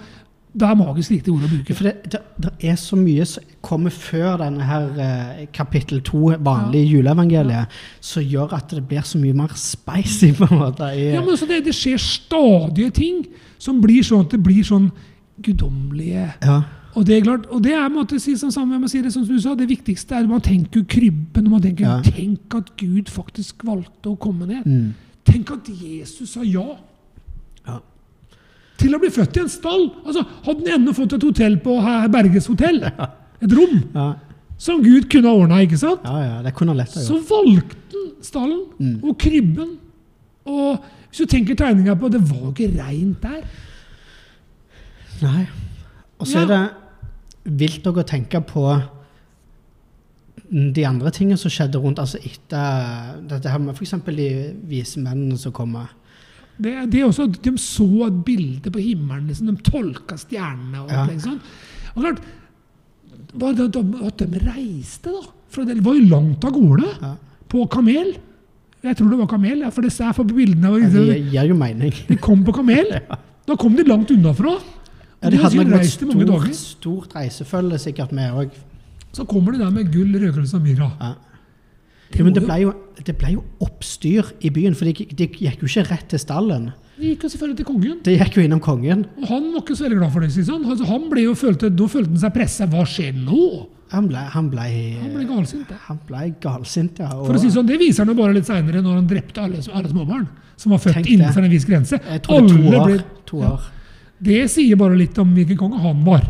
det 0.52 0.66
er 0.66 0.74
magisk 0.74 1.12
riktig 1.14 1.32
ord 1.32 1.44
å 1.46 1.50
bruke. 1.50 1.74
For 1.78 1.86
det, 1.86 2.10
det, 2.10 2.20
det 2.42 2.70
er 2.72 2.78
så 2.80 2.96
mye 2.98 3.26
som 3.28 3.44
kommer 3.62 3.92
før 3.94 4.40
denne 4.40 4.66
her 4.66 4.88
eh, 5.04 5.44
kapittel 5.54 6.00
to, 6.06 6.32
vanlige 6.42 6.88
juleevangeliet, 6.96 7.76
som 8.00 8.24
gjør 8.26 8.56
at 8.58 8.74
det 8.74 8.82
blir 8.88 9.06
så 9.06 9.20
mye 9.22 9.36
mer 9.36 9.54
spicy, 9.54 10.32
på 10.38 10.48
en 10.50 10.58
måte. 10.64 10.90
Ja, 10.98 11.22
men 11.22 11.38
det, 11.50 11.62
det 11.68 11.76
skjer 11.76 12.02
stadige 12.02 12.90
ting 12.98 13.22
som 13.62 13.78
blir 13.84 14.02
sånn 14.06 14.26
at 14.26 14.34
det 14.34 14.42
blir 14.42 14.66
sånn 14.66 14.90
guddommelige 15.40 16.26
ja. 16.42 16.60
Og 16.98 17.04
det 17.06 17.20
er 17.20 17.22
klart, 17.22 17.44
og 17.54 17.62
det 17.62 17.70
er 17.78 17.86
måte, 17.92 18.18
si 18.18 18.32
sånn 18.34 18.50
sammen, 18.50 18.82
si 18.90 18.98
det 19.04 19.12
som 19.14 19.22
du 19.22 19.36
sa, 19.38 19.52
det 19.54 19.68
viktigste 19.70 20.16
er 20.18 20.26
man 20.26 20.42
tenker 20.42 20.82
krybben. 20.90 21.46
og 21.46 21.52
man 21.52 21.62
tenker, 21.62 21.84
Ja. 21.86 22.00
Tenk 22.02 22.54
at 22.58 22.72
Gud 22.80 23.08
faktisk 23.08 23.62
valgte 23.64 24.10
å 24.10 24.18
komme 24.18 24.48
ned. 24.48 24.66
Mm. 24.66 24.88
Tenk 25.24 25.52
at 25.54 25.68
Jesus 25.70 26.32
sa 26.34 26.42
ja 26.42 26.66
Ja. 27.66 27.78
Til 28.80 28.96
å 28.96 29.00
bli 29.02 29.10
født 29.12 29.36
i 29.36 29.42
en 29.44 29.50
stall. 29.52 29.86
Altså, 30.04 30.24
Hadde 30.46 30.64
han 30.70 30.80
ennå 30.80 30.94
fått 30.96 31.12
et 31.18 31.22
hotell 31.28 31.58
på 31.62 31.76
Berges 32.12 32.48
hotell, 32.50 32.80
et 33.44 33.52
rom, 33.56 33.76
Ja. 33.94 34.08
som 34.60 34.82
Gud 34.84 35.06
kunne 35.12 35.28
ha 35.30 35.34
ordna, 35.44 35.60
ikke 35.64 35.78
sant? 35.80 36.00
ja, 36.04 36.18
ja, 36.24 36.42
det 36.44 36.54
kunne 36.56 36.74
han 36.74 36.80
lett 36.82 36.92
så 36.96 37.20
valgte 37.28 37.76
han 37.94 38.10
stallen 38.24 38.64
Mm. 38.80 38.96
og 39.04 39.16
krybben. 39.20 39.76
Og 40.50 40.80
hvis 41.10 41.20
du 41.22 41.26
tenker 41.26 41.54
tegninga 41.56 41.94
på 42.00 42.08
Det 42.10 42.20
var 42.28 42.50
ikke 42.50 42.70
reint 42.80 43.20
der. 43.22 43.42
Nei. 45.22 45.46
Og 46.20 46.26
så 46.28 46.42
er 46.42 46.46
det 46.50 46.60
vilt 47.60 47.86
å 47.88 47.94
tenke 48.04 48.40
på 48.44 48.64
de 50.50 50.84
andre 50.88 51.10
tingene 51.14 51.38
som 51.38 51.52
skjedde 51.52 51.78
rundt, 51.80 52.00
altså 52.02 52.18
etter 52.26 53.20
dette 53.30 53.50
her 53.52 53.60
med 53.62 53.76
f.eks. 53.76 53.92
de 54.08 54.28
vise 54.70 54.98
mennene 55.02 55.38
som 55.38 55.52
kommer. 55.54 55.92
Det, 56.60 56.90
det 56.92 57.04
også, 57.06 57.26
De 57.42 57.50
så 57.58 58.06
et 58.06 58.24
bilde 58.24 58.70
på 58.70 58.78
himmelen. 58.82 59.26
Liksom, 59.28 59.46
de 59.54 59.62
tolka 59.70 60.16
stjernene. 60.20 60.82
og 60.84 60.90
Ja. 60.90 61.02
alt, 61.02 61.12
liksom. 61.12 61.40
Og 61.96 62.02
klart, 62.02 62.20
det 63.38 63.76
at- 63.76 64.06
at 64.06 64.16
de 64.30 64.38
reiste, 64.46 65.10
da. 65.10 65.20
For 65.48 65.64
det 65.64 65.82
var 65.84 65.94
jo 65.94 66.04
langt 66.08 66.44
av 66.44 66.52
gårde. 66.52 66.88
Ja. 67.02 67.14
På 67.48 67.66
kamel. 67.68 68.16
Jeg 68.82 68.96
tror 68.96 69.10
det 69.10 69.18
var 69.18 69.26
kamel, 69.26 69.58
ja, 69.60 69.70
for 69.70 69.82
det 69.82 69.92
ser 69.92 70.04
jeg 70.06 70.14
på 70.16 70.24
bildene. 70.24 70.80
Ja, 70.80 70.88
De, 70.88 71.06
Det 71.06 71.32
gir 71.32 71.48
jo 71.48 71.54
mening. 71.54 71.92
de 72.08 72.16
kom 72.16 72.44
på 72.44 72.52
kamel. 72.54 73.00
Da 73.46 73.56
kom 73.56 73.74
de 73.74 73.82
langt 73.82 74.08
unnafra. 74.10 74.60
Ja, 75.22 75.28
de 75.30 75.36
har 75.36 75.50
hadde 75.50 75.64
nok 75.68 75.80
et 75.80 75.86
stort, 75.90 76.54
stort 76.54 77.14
reisefølge 77.14 77.78
sikkert 77.80 78.12
med 78.12 78.30
òg. 78.32 78.50
Så 79.12 79.26
kommer 79.26 79.52
de 79.52 79.58
der 79.58 79.70
med 79.70 79.90
gull, 79.92 80.12
røkelse 80.14 80.54
og 80.54 80.62
myrra. 80.62 80.92
Ja. 81.00 81.14
Ja, 82.18 82.24
men 82.26 82.34
det 82.34 82.42
ble, 82.44 82.56
jo, 82.64 82.72
det 83.06 83.14
ble 83.20 83.28
jo 83.36 83.42
oppstyr 83.62 84.32
i 84.42 84.50
byen, 84.50 84.74
for 84.74 84.84
de, 84.90 85.06
de 85.14 85.26
gikk 85.30 85.60
jo 85.62 85.68
ikke 85.70 85.84
rett 85.90 86.08
til 86.10 86.18
stallen. 86.18 86.72
De 86.98 87.12
gikk 87.14 87.22
jo 87.24 87.28
selvfølgelig 87.32 87.56
til 87.62 87.68
kongen. 87.68 87.98
De 88.04 88.16
gikk 88.18 88.34
jo 88.36 88.42
innom 88.44 88.60
kongen. 88.60 89.04
Og 89.22 89.28
han 89.30 89.46
var 89.54 89.62
ikke 89.62 89.76
så 89.78 89.86
veldig 89.86 89.98
glad 90.02 90.12
for 90.12 90.20
det. 90.26 90.32
sier 90.34 90.50
han. 90.50 90.64
Altså, 90.68 90.84
han 90.90 91.06
ble 91.12 91.22
jo 91.24 91.34
følte, 91.38 91.70
Nå 91.70 91.86
følte 91.88 92.10
han 92.10 92.18
seg 92.24 92.34
pressa. 92.34 92.66
Hva 92.68 92.82
skjer 92.84 93.14
nå? 93.16 93.44
Han 93.94 94.06
ble, 94.10 94.20
han 94.34 94.50
ble, 94.52 94.66
Han 95.00 95.14
ble 95.14 95.24
galsint. 95.26 95.70
han 95.86 96.00
ble 96.06 96.34
galsint, 96.42 96.98
ja. 97.02 97.08
og- 97.14 97.26
For 97.26 97.34
å 97.34 97.40
si 97.40 97.48
sånn, 97.50 97.66
Det 97.66 97.78
viser 97.80 98.04
han 98.04 98.12
jo 98.14 98.22
bare 98.22 98.34
litt 98.34 98.46
seinere, 98.46 98.82
når 98.82 98.94
han 99.00 99.06
drepte 99.08 99.38
alle, 99.42 99.58
alle 99.72 99.88
småbarn 99.88 100.28
som 100.56 100.70
var 100.72 100.78
født 100.78 101.00
det. 101.02 101.06
innenfor 101.14 101.42
en 101.44 101.50
viss 101.50 101.64
grense. 101.64 101.98
jeg 101.98 102.22
tror 102.22 102.46
det 102.46 102.52
er 102.52 102.56
to 102.60 102.76
år. 102.76 103.04
To 103.26 103.36
år. 103.38 103.60
Det 104.22 104.50
sier 104.50 104.76
bare 104.76 104.96
litt 104.98 105.18
om 105.18 105.32
hvilken 105.34 105.56
konge 105.56 105.80
han 105.80 106.04
var. 106.04 106.22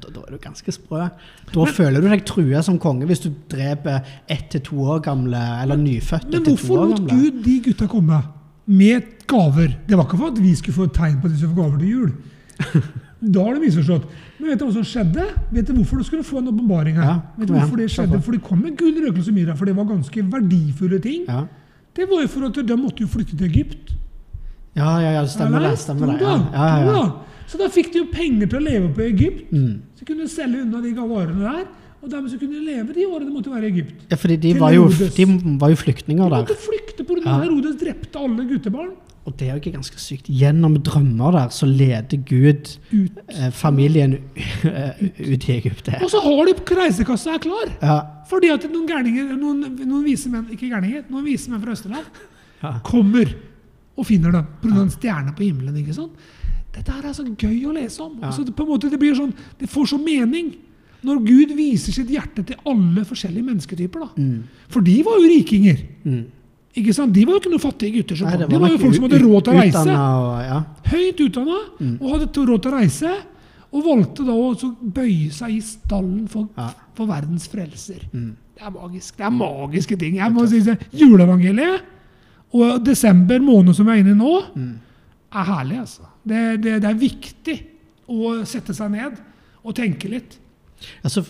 Da, 0.00 0.08
da 0.14 0.22
er 0.26 0.36
du 0.36 0.38
ganske 0.42 0.72
sprø. 0.72 1.08
Da 1.52 1.64
føler 1.68 2.00
du 2.00 2.08
deg 2.08 2.24
trua 2.28 2.62
som 2.64 2.78
konge 2.82 3.06
hvis 3.10 3.24
du 3.24 3.30
dreper 3.52 4.00
ett 4.30 4.48
til 4.54 4.62
to 4.70 4.80
år 4.94 5.02
gamle, 5.04 5.40
eller 5.62 5.76
nyfødte 5.76 6.30
Men 6.30 6.38
til 6.38 6.44
to 6.44 6.54
hvorfor 6.56 6.82
år 6.82 6.90
lot 6.92 7.04
gamle. 7.06 7.20
Gud 7.20 7.42
de 7.44 7.60
gutta 7.68 7.88
komme 7.92 8.22
med 8.66 9.02
gaver? 9.28 9.76
Det 9.88 9.96
var 9.98 10.06
ikke 10.06 10.18
for 10.20 10.32
at 10.32 10.42
vi 10.42 10.54
skulle 10.56 10.74
få 10.74 10.88
et 10.90 10.96
tegn 10.96 11.20
på 11.20 11.28
at 11.28 11.32
de 11.34 11.38
skulle 11.38 11.54
få 11.54 11.62
gaver 11.62 11.78
til 11.78 11.90
jul. 11.90 12.12
Da 13.22 13.42
har 13.44 13.54
du 13.54 13.60
misforstått. 13.62 14.06
Men 14.40 14.48
vet 14.50 14.58
du 14.58 14.64
hva 14.66 14.72
som 14.74 14.86
skjedde? 14.86 15.24
Vet 15.54 15.68
du 15.68 15.76
hvorfor 15.76 16.00
du 16.00 16.06
skulle 16.08 16.24
få 16.26 16.40
en 16.40 16.48
åpenbaring 16.50 16.96
her? 16.98 17.04
Ja, 17.06 17.16
vet 17.38 17.50
du 17.50 17.52
hvorfor 17.54 17.78
det 17.78 17.90
skjedde? 17.94 18.18
For 18.22 18.34
de 18.34 18.40
kom 18.42 18.58
med 18.64 18.74
gull, 18.80 18.96
røkelse 19.04 19.30
og 19.30 19.36
myra, 19.36 19.54
for 19.58 19.70
det 19.70 19.76
var 19.76 19.86
ganske 19.90 20.24
verdifulle 20.32 20.98
ting. 21.04 21.28
Ja. 21.28 21.44
Det 21.94 22.08
var 22.10 22.24
jo 22.24 22.30
for 22.32 22.48
at 22.48 22.58
de 22.66 22.76
måtte 22.80 23.04
jo 23.04 23.10
flytte 23.12 23.36
til 23.36 23.46
Egypt. 23.46 23.92
ja, 24.74 24.98
ja, 24.98 25.12
ja, 25.20 25.26
stemmer 25.28 25.60
det. 25.68 25.78
Stemmer 25.78 26.16
det. 26.16 26.20
Ja, 26.24 26.34
ja, 26.50 26.80
ja. 26.88 27.04
Så 27.52 27.60
da 27.60 27.68
fikk 27.68 27.92
de 27.92 28.00
jo 28.00 28.08
penger 28.10 28.48
til 28.48 28.58
å 28.62 28.64
leve 28.64 28.88
på 28.96 29.04
i 29.04 29.10
Egypt. 29.12 29.52
Mm. 29.52 29.82
Så 29.98 30.06
kunne 30.08 30.24
de 30.24 30.32
selge 30.32 30.62
unna 30.64 30.80
de 30.80 30.92
varene 30.96 31.44
der. 31.44 31.66
Og 32.02 32.10
dermed 32.10 32.32
så 32.32 32.38
kunne 32.40 32.56
de 32.58 32.64
leve 32.66 32.94
de 32.96 33.04
årene 33.06 33.28
de 33.28 33.34
måtte 33.36 33.52
være 33.52 33.68
i 33.68 33.72
Egypt. 33.76 34.06
ja 34.10 34.16
fordi 34.18 34.36
de 34.42 34.54
var 34.58 34.72
jo, 34.74 34.88
de 34.90 35.26
var 35.60 35.70
jo 35.70 35.76
flyktninger 35.78 36.32
der. 36.32 36.42
måtte 36.42 36.56
flykte 36.58 37.04
pga. 37.06 37.20
Ja. 37.22 37.36
Herodes 37.44 37.76
drepte 37.78 38.18
alle 38.18 38.46
guttebarn. 38.48 38.90
Og 39.22 39.36
det 39.38 39.46
er 39.46 39.52
jo 39.52 39.60
ikke 39.60 39.76
ganske 39.76 40.00
sykt. 40.02 40.26
Gjennom 40.26 40.80
drømmer 40.82 41.30
der 41.36 41.52
så 41.54 41.68
leder 41.70 42.18
Gud 42.26 42.72
Ut. 42.90 43.20
eh, 43.28 43.50
familien 43.54 44.16
ut 44.64 45.46
i 45.46 45.52
Egypt. 45.60 45.92
Og 46.02 46.10
så 46.10 46.18
har 46.24 46.50
de 46.50 46.56
reisekassa 46.80 47.36
er 47.36 47.38
klar. 47.44 47.70
Ja, 47.82 48.00
Fordi 48.32 48.50
at 48.50 48.66
noen 48.72 48.88
gærninger, 48.88 49.36
noen, 49.38 49.62
noen 49.86 50.02
vise 50.08 50.28
menn 50.32 50.48
ikke 50.50 50.72
gærninger, 50.72 51.04
noen 51.12 51.24
vise 51.28 51.50
menn 51.52 51.62
fra 51.62 51.76
Østerland 51.76 52.22
Ja. 52.62 52.72
kommer 52.82 53.30
og 53.96 54.06
finner 54.06 54.32
dem 54.32 54.46
pga. 54.62 54.80
en 54.82 54.90
stjerne 54.90 55.36
på 55.36 55.44
himmelen. 55.46 55.76
ikke 55.76 55.94
sant? 55.94 56.12
Dette 56.72 56.92
her 56.92 57.04
er 57.08 57.12
så 57.12 57.24
gøy 57.24 57.66
å 57.68 57.72
lese 57.76 58.00
om. 58.02 58.14
Ja. 58.20 58.26
Altså, 58.30 58.44
det, 58.44 58.54
på 58.56 58.64
en 58.64 58.68
måte, 58.72 58.88
det, 58.90 58.98
blir 58.98 59.14
sånn, 59.14 59.32
det 59.60 59.68
får 59.68 59.90
så 59.92 59.98
mening 60.00 60.54
når 61.02 61.18
Gud 61.26 61.50
viser 61.58 61.92
sitt 61.92 62.08
hjerte 62.14 62.44
til 62.46 62.56
alle 62.64 63.02
forskjellige 63.04 63.44
mennesketyper. 63.44 64.00
da. 64.00 64.08
Mm. 64.22 64.42
For 64.70 64.80
de 64.86 65.02
var 65.02 65.18
jo 65.18 65.26
rikinger. 65.28 65.82
Mm. 66.04 66.22
ikke 66.76 66.94
sant? 66.94 67.12
De 67.12 67.24
var 67.26 67.34
jo 67.34 67.40
ikke 67.42 67.50
noen 67.52 67.60
fattige 67.60 67.96
gutter. 67.98 68.16
som 68.16 68.28
Nei, 68.28 68.36
det 68.38 68.46
var, 68.46 68.52
De 68.54 68.60
var 68.62 68.70
jo 68.70 68.78
folk 68.78 68.94
som 68.94 69.04
hadde 69.08 69.18
råd 69.24 69.44
til 69.44 69.52
å 69.52 69.58
reise. 69.60 69.96
Og, 69.98 70.30
ja. 70.46 70.60
Høyt 70.92 71.20
utdanna 71.26 71.58
Mm. 71.80 71.96
og 72.00 72.10
hadde 72.14 72.46
råd 72.52 72.62
til 72.62 72.70
å 72.72 72.78
reise. 72.78 73.12
Og 73.72 73.84
valgte 73.84 74.24
da 74.26 74.32
å 74.32 74.74
bøye 74.84 75.32
seg 75.32 75.50
i 75.56 75.60
stallen 75.60 76.28
for, 76.28 76.48
Ja. 76.56 76.70
for 76.94 77.06
verdens 77.06 77.48
frelser. 77.48 78.00
Mm. 78.12 78.36
Det 78.56 78.62
er 78.66 78.70
magisk. 78.70 79.16
Det 79.16 79.24
er 79.26 79.30
magiske 79.30 79.98
ting. 79.98 80.14
Jeg 80.16 80.32
må 80.32 80.46
si. 80.48 80.60
Juleevangeliet 80.92 81.80
og 82.52 82.84
desember 82.84 83.38
måned 83.40 83.74
som 83.74 83.86
vi 83.86 83.92
er 83.92 84.02
inne 84.04 84.12
i 84.12 84.14
nå, 84.14 84.42
Mm. 84.56 84.74
Er 85.34 85.48
herlig. 85.48 85.78
altså. 85.82 86.08
Det, 86.24 86.40
det, 86.62 86.78
det 86.82 86.88
er 86.90 86.98
viktig 87.00 87.56
å 88.12 88.32
sette 88.48 88.74
seg 88.76 88.90
ned 88.92 89.18
og 89.62 89.74
tenke 89.78 90.08
litt. 90.10 90.38
Altså, 91.06 91.22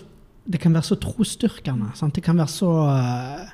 det 0.48 0.58
kan 0.62 0.72
være 0.74 0.88
så 0.88 0.96
trosstyrkende. 1.00 1.92
Sant? 1.98 2.14
Det 2.16 2.24
kan 2.24 2.38
være 2.40 2.50
så 2.50 2.70
eh, 2.90 3.50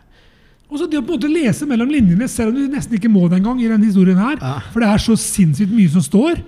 Og 0.70 0.78
så 0.80 0.86
det 0.88 1.00
å 1.00 1.02
på 1.04 1.14
en 1.14 1.18
måte 1.18 1.30
lese 1.32 1.66
mellom 1.68 1.90
linjene, 1.92 2.28
selv 2.30 2.52
om 2.52 2.58
du 2.60 2.72
nesten 2.76 2.96
ikke 2.98 3.10
må 3.12 3.26
det 3.28 3.38
engang, 3.40 3.60
i 3.60 3.68
denne 3.70 3.88
historien 3.88 4.18
her, 4.20 4.36
Ja. 4.40 4.54
for 4.72 4.80
det 4.84 4.88
er 4.92 5.02
så 5.02 5.16
sinnssykt 5.18 5.72
mye 5.74 5.90
som 5.92 6.04
står. 6.04 6.42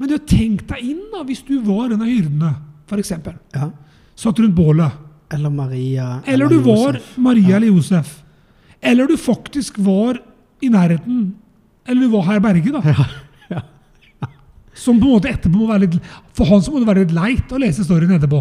Men 0.00 0.08
det 0.08 0.16
å 0.20 0.26
tenke 0.26 0.64
deg 0.74 0.84
inn 0.94 1.02
da, 1.12 1.22
hvis 1.28 1.42
du 1.46 1.58
var 1.66 1.90
en 1.92 2.00
av 2.00 2.08
hyrdene, 2.08 2.54
f.eks. 2.88 3.12
ja. 3.54 3.70
Satt 4.16 4.38
rundt 4.40 4.56
bålet. 4.56 4.92
Eller 5.30 5.52
Maria. 5.54 6.06
Eller 6.26 6.48
du 6.50 6.58
var 6.64 6.96
Josef. 6.96 7.12
Maria 7.22 7.48
Ja. 7.52 7.56
eller 7.60 7.68
Josef. 7.70 8.16
Eller 8.82 9.06
du 9.06 9.16
faktisk 9.20 9.76
var 9.78 10.18
i 10.64 10.68
nærheten. 10.72 11.34
Eller 11.86 12.00
du 12.02 12.08
var 12.16 12.24
herr 12.26 12.40
Berge, 12.40 12.72
da. 12.72 12.80
Ja. 12.84 13.04
Som 14.80 15.00
på 15.00 15.08
en 15.10 15.16
måte 15.18 15.28
etterpå 15.28 15.60
må 15.60 15.66
være 15.68 15.84
litt 15.86 15.98
For 16.38 16.48
han 16.48 16.62
så 16.64 16.72
må 16.72 16.80
det 16.80 16.88
være 16.88 17.02
litt 17.04 17.12
leit 17.16 17.52
å 17.52 17.58
lese 17.60 17.84
storyen 17.84 18.14
etterpå. 18.16 18.40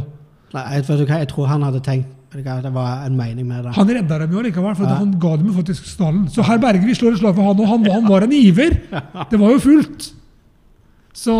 Nei, 0.55 0.63
jeg, 0.77 0.85
vet 0.87 1.01
du 1.01 1.03
hva, 1.09 1.17
jeg 1.21 1.29
tror 1.33 1.49
han 1.51 1.65
hadde 1.67 1.81
tenkt 1.85 2.15
Det 2.33 2.71
var 2.73 3.03
en 3.05 3.17
mening 3.17 3.45
med 3.49 3.65
det. 3.67 3.73
Han 3.75 3.89
redda 3.89 4.17
dem 4.23 4.31
jo 4.37 4.41
likevel, 4.45 4.75
for 4.77 4.85
Ja. 4.87 4.95
han 5.01 5.11
ga 5.21 5.35
dem 5.37 5.49
jo 5.49 5.53
faktisk 5.57 5.85
stallen. 5.89 6.27
Så 6.29 6.45
herr 6.45 6.61
Berge, 6.61 6.85
vi 6.85 6.95
slår 6.97 7.15
et 7.17 7.21
slag 7.21 7.35
for 7.37 7.43
han, 7.49 7.59
og 7.59 7.67
han, 7.69 7.85
han 7.89 8.07
var 8.09 8.25
en 8.25 8.33
iver. 8.37 8.75
Det 9.31 9.39
var 9.41 9.53
jo 9.55 9.59
fullt. 9.63 10.09
Så 11.17 11.35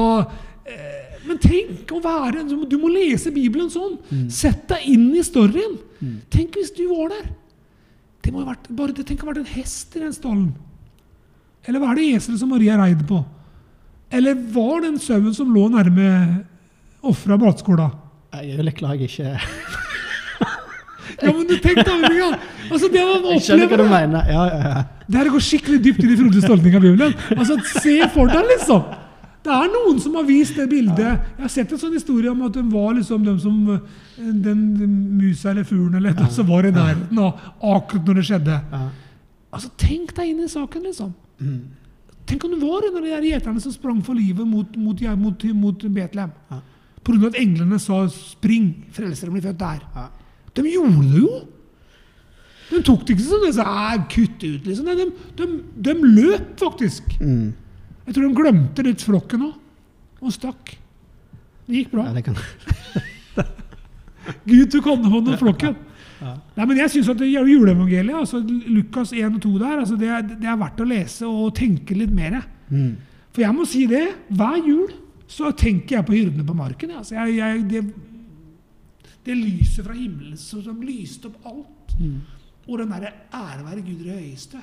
eh, 0.66 1.20
Men 1.30 1.38
tenk 1.44 1.92
å 1.94 2.02
være 2.04 2.42
Du 2.70 2.78
må 2.82 2.90
lese 2.94 3.32
Bibelen 3.34 3.70
sånn. 3.74 4.00
Sett 4.34 4.66
deg 4.72 4.88
inn 4.94 5.10
i 5.16 5.24
storyen. 5.26 5.78
Tenk 6.34 6.58
hvis 6.58 6.74
du 6.78 6.88
var 6.92 7.14
der. 7.14 7.30
Det 8.26 8.34
må 8.34 8.42
ha 8.44 8.50
vært, 8.52 8.68
bare, 8.76 8.94
tenk 9.06 9.22
å 9.24 9.28
ha 9.28 9.32
vært 9.32 9.46
en 9.46 9.54
hest 9.56 9.96
i 9.96 10.02
den 10.04 10.14
stallen. 10.14 10.50
Eller 11.68 11.82
hva 11.82 11.94
er 11.94 12.00
det 12.02 12.08
eselet 12.18 12.42
som 12.42 12.50
Maria 12.52 12.76
reide 12.82 13.06
på? 13.08 13.22
Eller 14.12 14.38
var 14.54 14.82
det 14.82 14.94
en 14.94 15.02
sauen 15.02 15.34
som 15.38 15.52
lå 15.54 15.68
nærme 15.70 16.08
ofra 17.06 17.38
matskåla? 17.40 17.92
Jeg 18.40 18.60
er 18.60 18.72
glad 18.78 19.02
ikke 19.06 19.34
Ja, 21.20 21.32
men 21.34 21.48
du 21.50 21.56
tenk 21.60 21.82
det, 21.84 21.94
altså, 22.70 22.88
det 22.94 23.02
å 23.02 23.34
Jeg 23.34 23.42
skjønner 23.44 23.68
hva 23.72 23.78
du 23.82 23.88
mener. 23.90 24.30
Ja, 24.30 24.44
ja, 24.48 24.60
ja. 24.64 24.84
Det 25.10 25.18
her 25.18 25.30
går 25.34 25.44
skikkelig 25.44 25.80
dypt 25.84 26.04
inn 26.06 26.14
i 26.14 26.18
Frode 26.20 26.44
tolkning 26.46 26.78
av 26.78 26.86
Bibelen. 26.86 27.16
Altså, 27.36 27.58
Se 27.82 27.96
for 28.14 28.30
deg, 28.32 28.46
liksom! 28.54 28.86
Det 29.40 29.56
er 29.56 29.70
noen 29.72 30.00
som 30.04 30.16
har 30.20 30.26
vist 30.28 30.58
det 30.60 30.68
bildet. 30.70 31.00
Jeg 31.00 31.42
har 31.46 31.52
sett 31.52 31.72
en 31.74 31.80
sånn 31.82 31.96
historie 31.96 32.30
om 32.32 32.42
at 32.46 32.56
de 32.58 32.64
var 32.70 32.92
liksom 32.98 33.24
de 33.26 33.34
som 33.40 33.56
eh, 33.74 34.32
Den 34.46 34.66
musa 35.18 35.54
eller 35.54 35.66
fuglen 35.68 35.96
eller 35.98 36.18
noe 36.18 36.32
som 36.36 36.48
var 36.50 36.68
i 36.68 36.74
nærheten 36.76 37.22
av 37.24 37.40
akkurat 37.72 38.10
når 38.12 38.20
det 38.20 38.26
skjedde. 38.30 38.58
ja. 38.74 38.82
Altså, 39.50 39.72
Tenk 39.82 40.12
deg 40.14 40.34
inn 40.36 40.44
i 40.46 40.52
saken, 40.52 40.84
liksom. 40.86 41.14
Mm. 41.42 41.62
Tenk 42.30 42.44
om 42.46 42.52
du 42.54 42.60
var 42.62 42.86
en 42.86 42.98
av 43.00 43.06
de 43.06 43.14
der 43.14 43.30
gjeterne 43.32 43.62
som 43.64 43.74
sprang 43.74 44.02
for 44.06 44.18
livet 44.18 44.46
mot, 44.46 44.76
mot, 44.78 45.00
mot, 45.18 45.46
mot 45.58 45.86
Betlehem. 45.90 46.34
Ja. 46.52 46.60
At 47.10 47.38
englene 47.42 47.80
sa 47.82 48.06
'spring, 48.06 48.86
frelseren 48.94 49.34
blir 49.34 49.42
født 49.42 49.58
der'. 49.58 49.86
Ja. 49.96 50.10
De 50.54 50.62
gjorde 50.70 51.10
det 51.10 51.24
jo! 51.24 51.48
De 52.70 52.82
tok 52.86 53.06
det 53.06 53.16
ikke 53.16 53.26
sånn 53.26 53.46
de 53.48 53.54
sa, 53.58 53.98
kutt 54.12 54.44
ut, 54.46 54.68
liksom. 54.68 54.86
Nei, 54.86 54.96
de, 55.00 55.08
de, 55.40 55.48
de 55.74 55.96
løp 56.06 56.52
faktisk. 56.62 57.16
Mm. 57.18 57.56
Jeg 58.06 58.14
tror 58.14 58.28
de 58.28 58.38
glemte 58.38 58.86
litt 58.86 59.02
flokken 59.02 59.48
òg, 59.48 59.56
og 60.22 60.36
stakk. 60.36 60.76
Det 61.66 61.82
gikk 61.82 61.92
bra. 61.96 62.06
ja, 62.10 62.14
det 62.14 62.26
kan 62.28 62.38
Gud 64.50 64.70
tok 64.70 64.86
håndhånd 64.86 65.34
om 65.34 65.38
flokken. 65.42 65.78
Ja. 66.20 66.34
Nei, 66.58 66.66
men 66.66 66.82
jeg 66.82 66.92
synes 66.94 67.12
at 67.14 67.22
juleevangeliet, 67.24 68.16
altså 68.18 68.42
Lukas 68.44 69.14
1 69.16 69.38
og 69.38 69.42
2 69.46 69.52
der, 69.62 69.78
altså 69.84 69.96
det, 70.00 70.10
det 70.42 70.50
er 70.50 70.58
verdt 70.60 70.82
å 70.84 70.88
lese 70.90 71.30
og 71.30 71.54
tenke 71.60 71.98
litt 71.98 72.12
mer. 72.16 72.42
mm. 72.70 72.90
For 73.30 73.46
jeg 73.46 73.56
må 73.56 73.66
si 73.70 73.84
det, 73.88 74.06
hver 74.34 74.58
jul 74.66 74.90
så 75.30 75.52
tenker 75.54 76.00
jeg 76.00 76.06
på 76.08 76.16
hyrdene 76.18 76.46
på 76.46 76.56
marken. 76.58 76.96
Altså 76.98 77.20
jeg, 77.20 77.36
jeg, 77.38 77.66
det, 77.70 77.84
det 79.28 79.36
lyset 79.38 79.86
fra 79.86 79.94
himmelen 79.94 80.38
som, 80.42 80.64
som 80.66 80.80
lyste 80.82 81.30
opp 81.30 81.46
alt. 81.52 81.94
Mm. 82.00 82.16
Og 82.66 82.82
den 82.82 82.94
derre 82.94 83.12
ære 83.30 83.66
være 83.68 83.84
Gud 83.86 84.00
i 84.02 84.08
det 84.08 84.18
høyeste. 84.18 84.62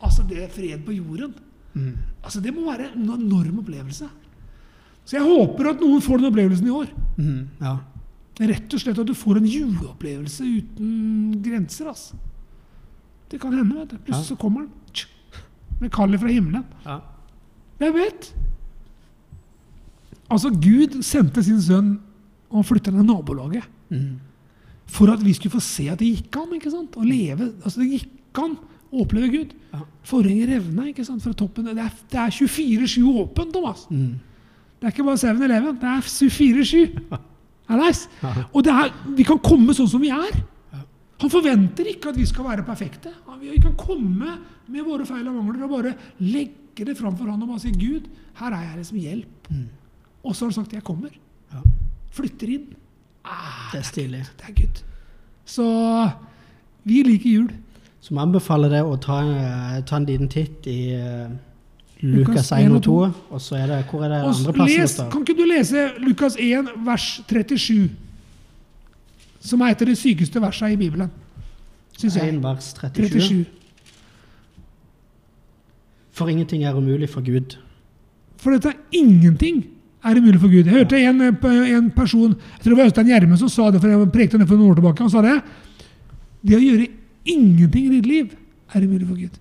Altså 0.00 0.24
det 0.28 0.48
fred 0.54 0.80
på 0.86 0.96
jorden. 0.96 1.34
Mm. 1.76 1.92
Altså 2.24 2.40
Det 2.40 2.54
må 2.56 2.64
være 2.70 2.88
en 2.94 3.10
enorm 3.18 3.60
opplevelse. 3.60 4.08
Så 5.06 5.18
jeg 5.18 5.28
håper 5.28 5.70
at 5.70 5.84
noen 5.84 6.02
får 6.02 6.18
den 6.18 6.30
opplevelsen 6.30 6.66
i 6.66 6.74
år. 6.74 6.88
Mm. 7.20 7.42
ja. 7.60 7.76
Rett 8.40 8.74
og 8.76 8.80
slett 8.82 8.98
at 9.00 9.06
du 9.08 9.14
får 9.16 9.38
en 9.40 9.46
juleopplevelse 9.48 10.44
uten 10.44 11.42
grenser. 11.42 11.86
altså. 11.88 12.16
Det 13.30 13.40
kan 13.40 13.52
hende. 13.56 13.74
vet 13.74 13.88
du. 13.90 13.96
Plutselig 13.98 14.26
så 14.28 14.36
kommer 14.38 14.66
den 14.66 15.06
med 15.80 15.90
kallet 15.92 16.20
fra 16.20 16.28
himmelen. 16.28 16.64
ja. 16.84 17.00
Jeg 17.80 17.92
vet. 17.92 18.32
Altså, 20.30 20.50
Gud 20.50 21.02
sendte 21.04 21.42
sin 21.44 21.60
sønn 21.62 21.90
og 22.50 22.64
flytta 22.64 22.90
ned 22.90 23.04
nabolaget 23.06 23.64
Mm. 23.90 24.18
for 24.86 25.06
at 25.12 25.20
vi 25.22 25.32
skulle 25.32 25.52
få 25.52 25.60
se 25.62 25.88
at 25.88 25.98
det 25.98 26.08
gikk 26.16 26.36
an 26.36 26.54
ikke 26.58 26.70
sant? 26.70 26.96
å 26.96 27.04
leve. 27.04 27.52
Altså, 27.64 27.80
Det 27.80 27.90
gikk 28.00 28.38
an 28.42 28.56
å 28.92 29.02
oppleve 29.04 29.28
Gud. 29.30 29.52
Ja. 29.72 29.80
Forhenget 30.02 30.48
revna 30.48 30.86
ikke 30.88 31.04
sant, 31.04 31.22
fra 31.22 31.32
toppen. 31.32 31.64
Det 31.64 31.78
er, 31.78 31.92
det 32.10 32.18
er 32.18 32.30
24-7 32.30 33.04
åpent, 33.22 33.52
Thomas. 33.52 33.86
Mm. 33.90 34.18
Det 34.80 34.86
er 34.86 34.90
ikke 34.90 35.04
bare 35.04 35.16
7-Eleven. 35.18 35.78
Det 35.78 35.84
er 35.84 36.00
24-7. 36.00 37.18
Er. 37.68 38.44
Og 38.54 38.62
det 38.64 38.72
er, 38.72 38.92
vi 39.16 39.24
kan 39.26 39.38
komme 39.42 39.74
sånn 39.74 39.88
som 39.90 40.00
vi 40.00 40.10
er. 40.14 40.36
Han 41.18 41.30
forventer 41.32 41.88
ikke 41.88 42.10
at 42.12 42.16
vi 42.20 42.26
skal 42.28 42.44
være 42.44 42.62
perfekte. 42.66 43.10
Vi 43.40 43.56
kan 43.62 43.72
komme 43.80 44.36
med 44.68 44.84
våre 44.84 45.06
feil 45.08 45.26
og 45.30 45.34
mangler 45.38 45.64
og 45.64 45.70
bare 45.72 45.94
legge 46.20 46.84
det 46.84 46.96
fram 46.98 47.16
for 47.16 47.30
han 47.30 47.40
og 47.42 47.48
bare 47.48 47.62
si 47.62 47.70
Gud, 47.72 48.04
her 48.36 48.52
er 48.52 48.66
jeg 48.66 48.76
liksom 48.82 48.98
hjelp. 49.00 49.48
Mm. 49.48 49.68
Og 50.26 50.34
så 50.36 50.44
har 50.44 50.50
han 50.52 50.58
sagt 50.58 50.74
jeg 50.76 50.84
kommer. 50.84 51.10
Ja. 51.54 51.62
Flytter 52.12 52.52
inn. 52.52 52.66
Ah, 53.24 53.70
Det 53.72 53.80
er 53.80 53.86
stilig. 53.88 54.20
det 54.36 54.50
er 54.50 54.54
good. 54.60 54.82
Så 55.46 55.64
vi 56.84 57.02
liker 57.02 57.30
jul. 57.30 57.48
Så 58.00 58.12
vi 58.14 58.20
anbefaler 58.22 58.70
deg 58.70 58.84
å 58.86 58.98
ta, 59.00 59.20
en- 59.24 59.82
ta 59.88 59.96
en 59.96 60.04
liten 60.06 60.28
titt 60.28 60.66
i 60.70 60.92
eh, 60.94 61.28
Lukas 62.06 62.50
Lukas 62.50 62.52
1 62.52 62.72
og 62.76 62.82
2. 62.86 62.96
Og 63.30 63.40
så 63.42 63.58
er 63.58 63.66
det 63.70 63.84
Hvor 63.90 64.04
er 64.04 64.08
det 64.08 64.18
andreplassen? 64.22 64.46
andre 64.46 64.52
plassen 64.52 64.80
les, 64.82 64.96
kan 65.12 65.20
ikke 65.24 65.36
du 65.38 65.44
lese 65.50 65.84
Lukas 66.06 66.36
1, 66.38 66.72
vers 66.86 67.06
37? 67.28 67.90
Som 69.40 69.60
er 69.60 69.74
et 69.74 69.82
av 69.82 69.90
de 69.90 69.96
sykeste 69.96 70.42
versene 70.42 70.72
i 70.74 70.80
Bibelen. 70.80 71.10
Syns 71.96 72.16
jeg. 72.16 72.34
1 72.34 72.42
vers 72.42 72.72
37. 72.74 73.20
37. 73.20 73.44
For 76.16 76.32
ingenting 76.32 76.64
er 76.64 76.76
umulig 76.76 77.08
for 77.12 77.24
Gud. 77.24 77.58
For 78.40 78.54
dette 78.56 78.72
er 78.72 78.78
ingenting 78.96 79.64
er 80.04 80.20
umulig 80.20 80.40
for 80.40 80.48
Gud. 80.52 80.64
Jeg 80.64 80.72
hørte 80.72 81.00
en, 81.00 81.20
en 81.22 81.90
person, 81.90 82.36
jeg 82.36 82.62
tror 82.62 82.72
det 82.72 82.78
var 82.78 82.90
Øystein 82.90 83.10
Gjerme 83.10 83.38
som 83.40 83.48
sa 83.52 83.70
det, 83.70 83.80
for 83.80 83.92
jeg 83.92 84.12
prekte 84.14 84.38
det 84.40 84.48
for 84.48 84.56
noen 84.56 84.70
år 84.70 84.78
tilbake. 84.80 85.02
Han 85.02 85.12
sa 85.12 85.24
det. 85.24 85.40
Det 86.46 86.56
å 86.56 86.62
gjøre 86.62 86.86
ingenting 87.26 87.88
i 87.88 87.96
ditt 87.96 88.06
liv 88.06 88.36
er 88.74 88.86
umulig 88.86 89.08
for 89.08 89.18
Gud. 89.18 89.40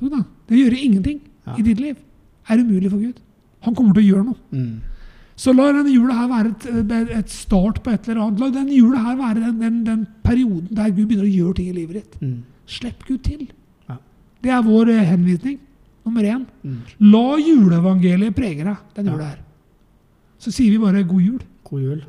Tok 0.00 0.10
da. 0.14 0.22
Det 0.48 0.56
å 0.56 0.62
gjøre 0.64 0.80
ingenting 0.84 1.20
Ja. 1.46 1.54
i 1.58 1.62
ditt 1.62 1.80
liv 1.80 1.96
er 2.48 2.58
umulig 2.58 2.90
for 2.90 2.98
Gud. 2.98 3.20
Han 3.62 3.74
kommer 3.76 3.94
til 3.94 4.02
å 4.02 4.08
gjøre 4.14 4.24
noe. 4.24 4.36
Mm. 4.52 4.80
Så 5.36 5.52
la 5.56 5.70
denne 5.72 5.92
jula 5.92 6.14
her 6.18 6.28
være 6.28 6.50
et, 6.52 7.10
et 7.18 7.28
start 7.32 7.82
på 7.84 7.92
et 7.92 8.08
eller 8.08 8.20
annet. 8.22 8.40
La 8.40 8.48
denne 8.50 8.74
jula 8.76 8.98
her 9.04 9.16
være 9.16 9.40
den, 9.40 9.58
den, 9.60 9.78
den 9.84 10.06
perioden 10.24 10.68
der 10.76 10.90
Gud 10.92 11.06
begynner 11.08 11.24
å 11.28 11.32
gjøre 11.32 11.54
ting 11.56 11.68
i 11.70 11.76
livet 11.78 11.94
ditt. 12.00 12.20
Mm. 12.20 12.42
Slipp 12.68 13.04
Gud 13.08 13.22
til. 13.24 13.46
Ja. 13.88 13.96
Det 14.44 14.50
er 14.52 14.62
vår 14.66 14.90
eh, 14.92 15.04
henvisning. 15.08 15.58
Nummer 16.04 16.22
én. 16.24 16.44
Mm. 16.64 16.78
La 17.12 17.24
juleevangeliet 17.40 18.36
prege 18.36 18.64
deg 18.64 18.76
denne 18.96 19.10
Ja. 19.10 19.16
jula 19.16 19.28
her. 19.34 19.38
Så 20.40 20.52
sier 20.52 20.70
vi 20.72 20.78
bare 20.80 21.02
god 21.04 21.20
jul. 21.22 21.40
God 21.68 21.82
jul. 21.84 22.02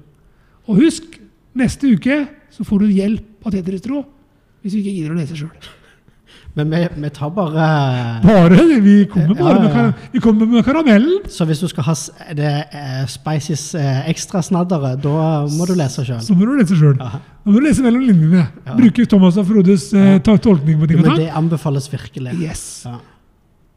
Og 0.68 0.78
husk, 0.84 1.20
neste 1.56 1.92
uke 1.92 2.22
så 2.52 2.64
får 2.68 2.80
du 2.80 2.88
hjelp 2.96 3.46
av 3.48 3.52
Tetris 3.56 3.82
Tro. 3.84 4.06
Hvis 4.62 4.74
du 4.76 4.80
ikke 4.80 4.94
gidder 4.96 5.16
å 5.16 5.20
lese 5.20 5.36
sjøl. 5.36 5.52
Men 6.56 6.68
vi, 6.74 6.82
vi 7.00 7.10
tar 7.16 7.30
bare 7.32 7.66
Bare! 8.26 8.64
Vi 8.84 8.96
kommer 9.08 9.36
bare 9.40 9.54
Ja, 9.56 9.68
ja, 9.70 9.84
med, 9.86 9.94
vi 10.12 10.20
kommer 10.20 10.50
med 10.52 10.66
karamellen. 10.68 11.22
Så 11.32 11.46
hvis 11.48 11.62
du 11.64 11.68
skal 11.72 11.86
ha 11.88 11.96
det 12.36 12.50
eh, 12.76 13.06
Spices 13.08 13.64
eh, 13.80 14.02
ekstrasnadderet, 14.12 15.00
da 15.04 15.46
må 15.48 15.68
du 15.70 15.74
lese 15.80 16.04
sjøl. 16.08 16.20
Så 16.26 16.36
må 16.36 16.50
du 16.50 16.58
lese 16.60 16.76
sjøl. 16.76 16.98
Ja. 17.00 17.22
Da 17.24 17.54
må 17.54 17.56
du 17.56 17.66
lese 17.70 17.86
mellom 17.86 18.04
linjene. 18.04 18.44
Bruke 18.76 19.08
Thomas 19.08 19.40
og 19.40 19.48
Frodes 19.48 19.88
eh, 19.96 20.18
tolkning 20.28 20.82
på 20.82 20.92
ting 20.92 21.00
og 21.00 21.08
Men 21.08 21.12
tang. 21.14 21.24
det 21.24 21.32
anbefales 21.40 21.88
virkelig. 21.94 22.36
Yes. 22.44 22.66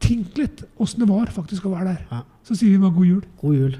Tenk 0.03 0.35
litt 0.37 0.65
åssen 0.77 1.05
det 1.05 1.09
var 1.09 1.31
faktisk 1.33 1.65
å 1.69 1.75
være 1.77 1.95
der. 1.95 2.23
Så 2.45 2.59
sier 2.59 2.75
vi 2.75 2.81
bare 2.83 2.93
god 2.97 3.07
jul. 3.13 3.21
God 3.41 3.55
jul. 3.61 3.77